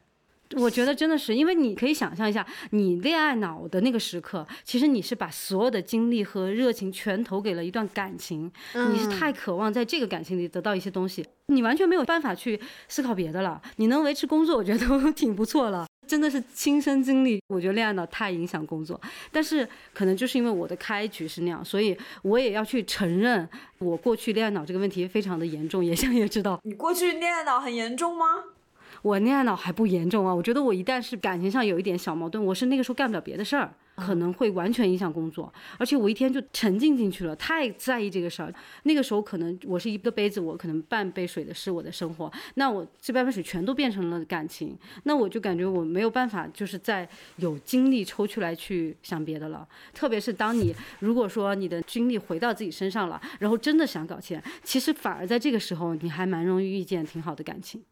[0.58, 8.52] 我觉得真的是，因为你可以想象一下，你恋爱脑的那个时刻，其实你是把所有的精力和热情全投给了一段感情，
[8.92, 13.62] 你是太渴望在这个感情里得到一些东西，你完全没有办法去思考别的了。
[13.78, 15.86] 你能维持工作，我觉得都 挺不错了。
[16.08, 19.00] 真的是亲身经历，我觉得恋爱脑太影响工作，
[19.32, 26.60] 但是可能就是因为我的开局是那样，所以我也要去承认，我过去恋爱脑这个问题非常的严重，也想也知道。
[26.64, 28.26] 你过去恋爱脑很严重吗？
[29.06, 38.52] 我恋爱脑还不严重啊，我觉得我一旦是感情上有一点小矛盾，我是那个时候干不了别的事儿，可能会完全影响工作，而且我一天就沉浸进去了，太在意这个事儿。
[38.82, 49.68] 那个时候可能我是一个杯子，我可能半杯水的是我的生活，那我这半杯水全都变成了感情，那我就感觉我没有办法，就是在有精力抽出来去想别的了。
[49.94, 57.84] 特别是当你如果说你的精力回到自己身上了，然后真的想搞钱，其实反而在这个时候你还蛮容易遇见挺好的感情。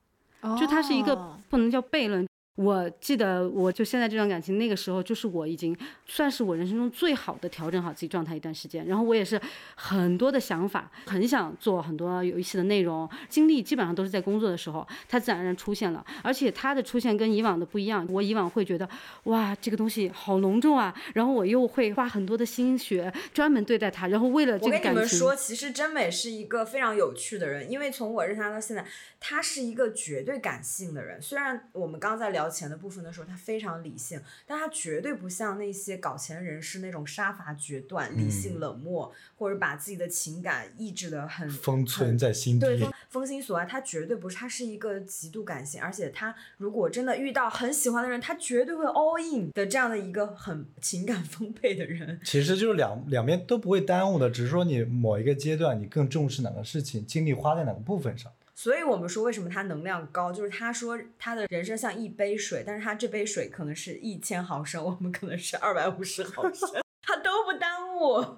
[0.58, 2.28] 就它是一个哦不能叫悖论。
[2.56, 5.76] 我记得，我就现在这段感情，那个时候就是我已经
[6.06, 8.86] 算是我人生中最好的调整好自己状态一段时间。
[8.86, 9.42] 然后我也是
[9.76, 16.06] 很多的想法，很想做很多有意思的内容，精力基本上都是在工作的时候，它自然而然出现了。
[16.22, 18.88] 而且它的出现跟以往的不一样，我以往会觉得
[19.24, 28.86] 哇，这个东西好隆重啊，然后我又会花很多的心血专门对待它，然后为了这我跟个感情，你们说，其实真美是一个非常有趣的人，因为从我认识他到现在，
[29.20, 31.20] 他是一个绝对感性的人。
[31.20, 42.92] 虽然我们刚刚在聊钱的部分的时候，他非常理性，但他绝对不像那些搞钱人士那种杀伐决断、理性冷漠，或者把自己的情感抑制的很封存在心底对封。
[43.10, 52.20] 封心锁爱，他绝对不是，他是一个极度感性，而且他如果真的遇到很喜欢的人，他绝对会 all in 的这样的一个很情感丰沛的人。
[52.24, 58.32] 其实就是两两边都不会耽误的，只是说你某一个阶段你更重视哪个事情，精力花在哪个部分上。
[58.56, 66.70] 所以我们说为什么他能量高，就是他说他的人生像一杯水，但是他这杯水可能是一千毫升，我们可能是二百五十毫升，
[67.02, 68.38] 他都不耽误。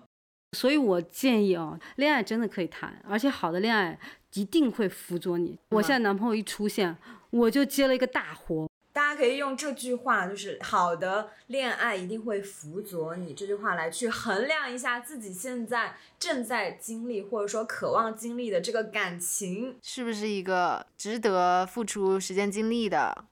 [0.53, 3.99] 所以我建议哦，恋爱真的可以谈，而且好的恋爱
[4.35, 5.59] 一定会辅佐你。
[5.69, 6.95] 我现在男朋友一出现，
[7.29, 8.67] 我就接了一个大活。
[8.95, 19.77] 大家可以用这句话，就是好的恋爱一定会辅佐你这句话来去衡量一下自己现在正在经历或者说渴望经历的这个感情。
[19.81, 23.25] 是不是一个值得付出时间精力的？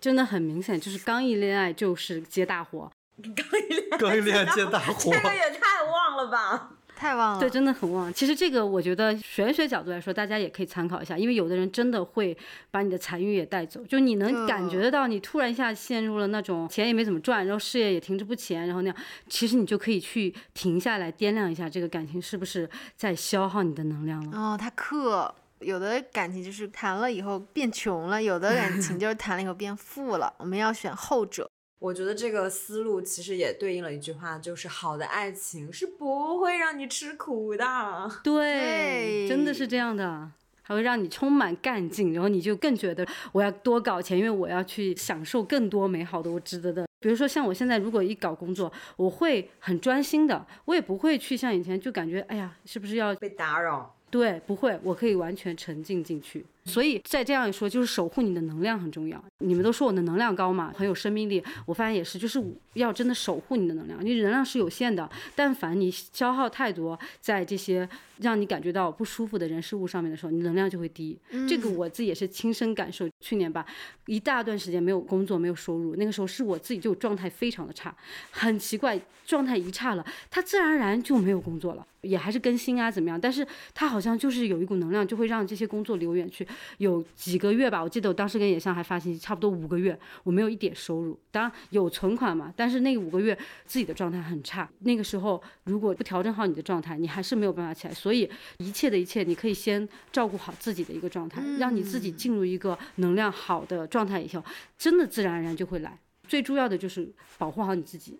[0.00, 2.88] 真的很明显，就是刚一恋爱就是接大活，
[3.98, 6.70] 刚一恋爱接大活 这，个也太旺了吧！
[6.98, 7.40] 太旺了。
[7.40, 8.12] 对，真的很旺。
[8.12, 12.36] 其实这个我觉得玄学角度来说，大家也可以参考一下，因为有的人真的会
[12.70, 18.96] 把你的财运也带走，就你能感觉得到，你突然一下陷入了那种钱也没怎么赚，然后事业也停滞不前，然后那样，
[19.28, 24.36] 其实你就可以去停下来掂量一下这个感情是不是在消耗你的能量了。
[24.36, 25.34] 哦，他克。
[25.60, 30.32] 有的感情就是谈了以后变穷了，有的感情就是谈了以后变富了。
[30.38, 31.50] 我们要选后者。
[31.78, 37.64] 我觉得这个思路其实也对应了一句话，就是好的爱情是不会让你吃苦的。
[38.24, 40.30] 对，真的是这样的。
[40.60, 46.86] 还会让你充满干劲，然后你就更觉得我要多搞钱，因为我要去享受更多美好的，我值得的。
[47.00, 53.94] 比如说像我现在如果一搞工作，我会很专心的，我也不会去像以前就感觉哎呀是不是要被打扰。
[54.10, 56.44] 对，不会，我可以完全沉浸进去。
[56.68, 59.22] 所以再这样一说，就是守护你的能量很重要。
[59.38, 62.42] 你们都说我的能量高嘛，很有生命力，我发现也是，就是
[62.74, 64.04] 要真的守护你的能量。
[64.04, 67.88] 你能量是有限的，但凡你消耗太多在这些
[68.18, 71.18] 让你感觉到不舒服的人事物上面的时候，你能量就会低。
[71.48, 73.08] 这个我自己也是亲身感受。
[73.20, 73.66] 去年吧，
[74.06, 77.94] 一大段时间没有工作，没有收入，那个时候是我自己就状态非常的差，
[78.30, 81.86] 很奇怪，状态一差了，他自然而然就没有工作了。
[82.02, 83.20] 也还是更新啊，怎么样？
[83.20, 83.44] 但是
[83.74, 86.46] 他好像就是有一股能量，就会让这些工作流远去。
[86.78, 93.36] 有几个月吧，我记得我当时跟野象还发信息，差不多五个月，我没有一点收入，当然有存款嘛，但是那五个月
[93.66, 94.68] 自己的状态很差。
[94.80, 97.94] 那个时候如果不调整好你的状态，你还是没有办法起来。
[97.94, 104.44] 所以一切的一切，你可以先照顾好自己的一个状态，让你自己进入一个能量好的状态以后，
[104.76, 105.98] 真的自然而然就会来。
[106.26, 108.18] 最重要的就是保护好你自己。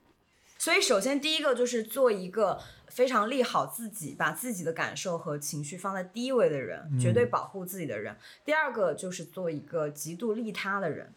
[0.58, 2.58] 所以首先第一个就是做一个。
[2.90, 8.16] 非常利好自己，把自己的感受和情绪放在第一位的人，绝对保护自己的人。
[8.44, 11.12] 第二个就是做一个极度利他的人。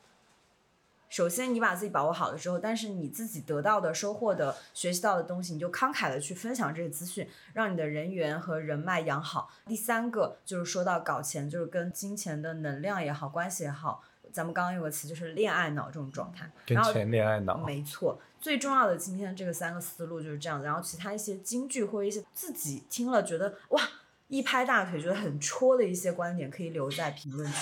[1.10, 9.52] 首先，你把自己把握好了之后，但是你自己得到的、收获的、学习到的东西，你就慷慨的去分享这些资讯，让你的人缘和人脉养好。
[9.66, 14.02] 第三个就是说到搞钱，就是跟金钱的能量也好，关系也好。
[14.32, 18.18] 咱们刚刚有个词就是恋爱脑这种状态，跟钱恋爱脑，没错。
[18.42, 23.82] 最重要的今天这个三个思路就是这样子，然后其他一些金句或者一些自己听了觉得哇
[24.28, 27.56] 一拍大腿觉得很戳的一些观点，可以留在评论区，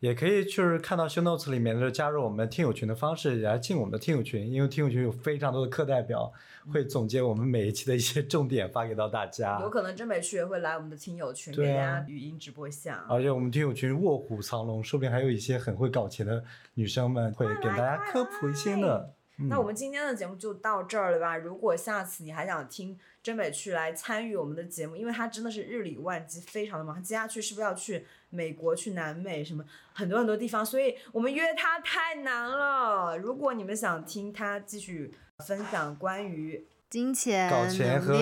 [0.00, 6.32] 也可以就是看到 show notes 里面的加入我们听友群的方式来进我们的听友群，因为听友群有非常多的课代表
[6.72, 9.58] 会总结我们每一期的一些重点发给到大家。
[9.62, 13.04] 有可能真美区也会来我们的听友群给大家语音直播一下。
[13.08, 19.06] 而且我们听友群卧虎藏龙，说不定还有一些很会搞钱的女生们会给大家科普一些呢。
[19.48, 21.36] 那我们今天的节目就到这儿了吧？
[21.36, 27.02] 如果下次你还想听真美去来参与我们的节目，因为他真的是日理万机，非常的忙。
[27.02, 29.62] 接下去是不是要去美国、去南美什么
[29.92, 30.64] 很多很多地方？
[30.64, 33.18] 所以我们约他太难了。
[33.18, 35.14] 如果你们想听他继续
[35.46, 38.14] 分享关于金钱、搞钱和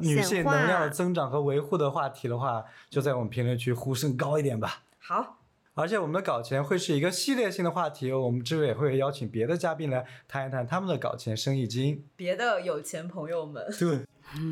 [0.00, 4.84] 女性能量的增长和维护的话题的话，就在我们评论区呼声高一点吧。
[4.98, 5.41] 好。
[5.74, 12.04] 而且我们的搞钱会是一个系列性的话题，我们之后也会邀请别的嘉宾来谈一谈他们的搞钱生意经。
[12.14, 14.00] 别的有钱朋友们，对，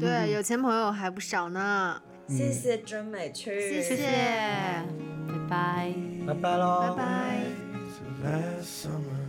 [0.00, 2.00] 对，有钱朋友还不少呢。
[2.26, 4.06] 谢谢真美趣，谢谢，
[5.26, 5.94] 拜拜，
[6.26, 7.04] 拜拜喽，拜
[8.22, 9.19] 拜。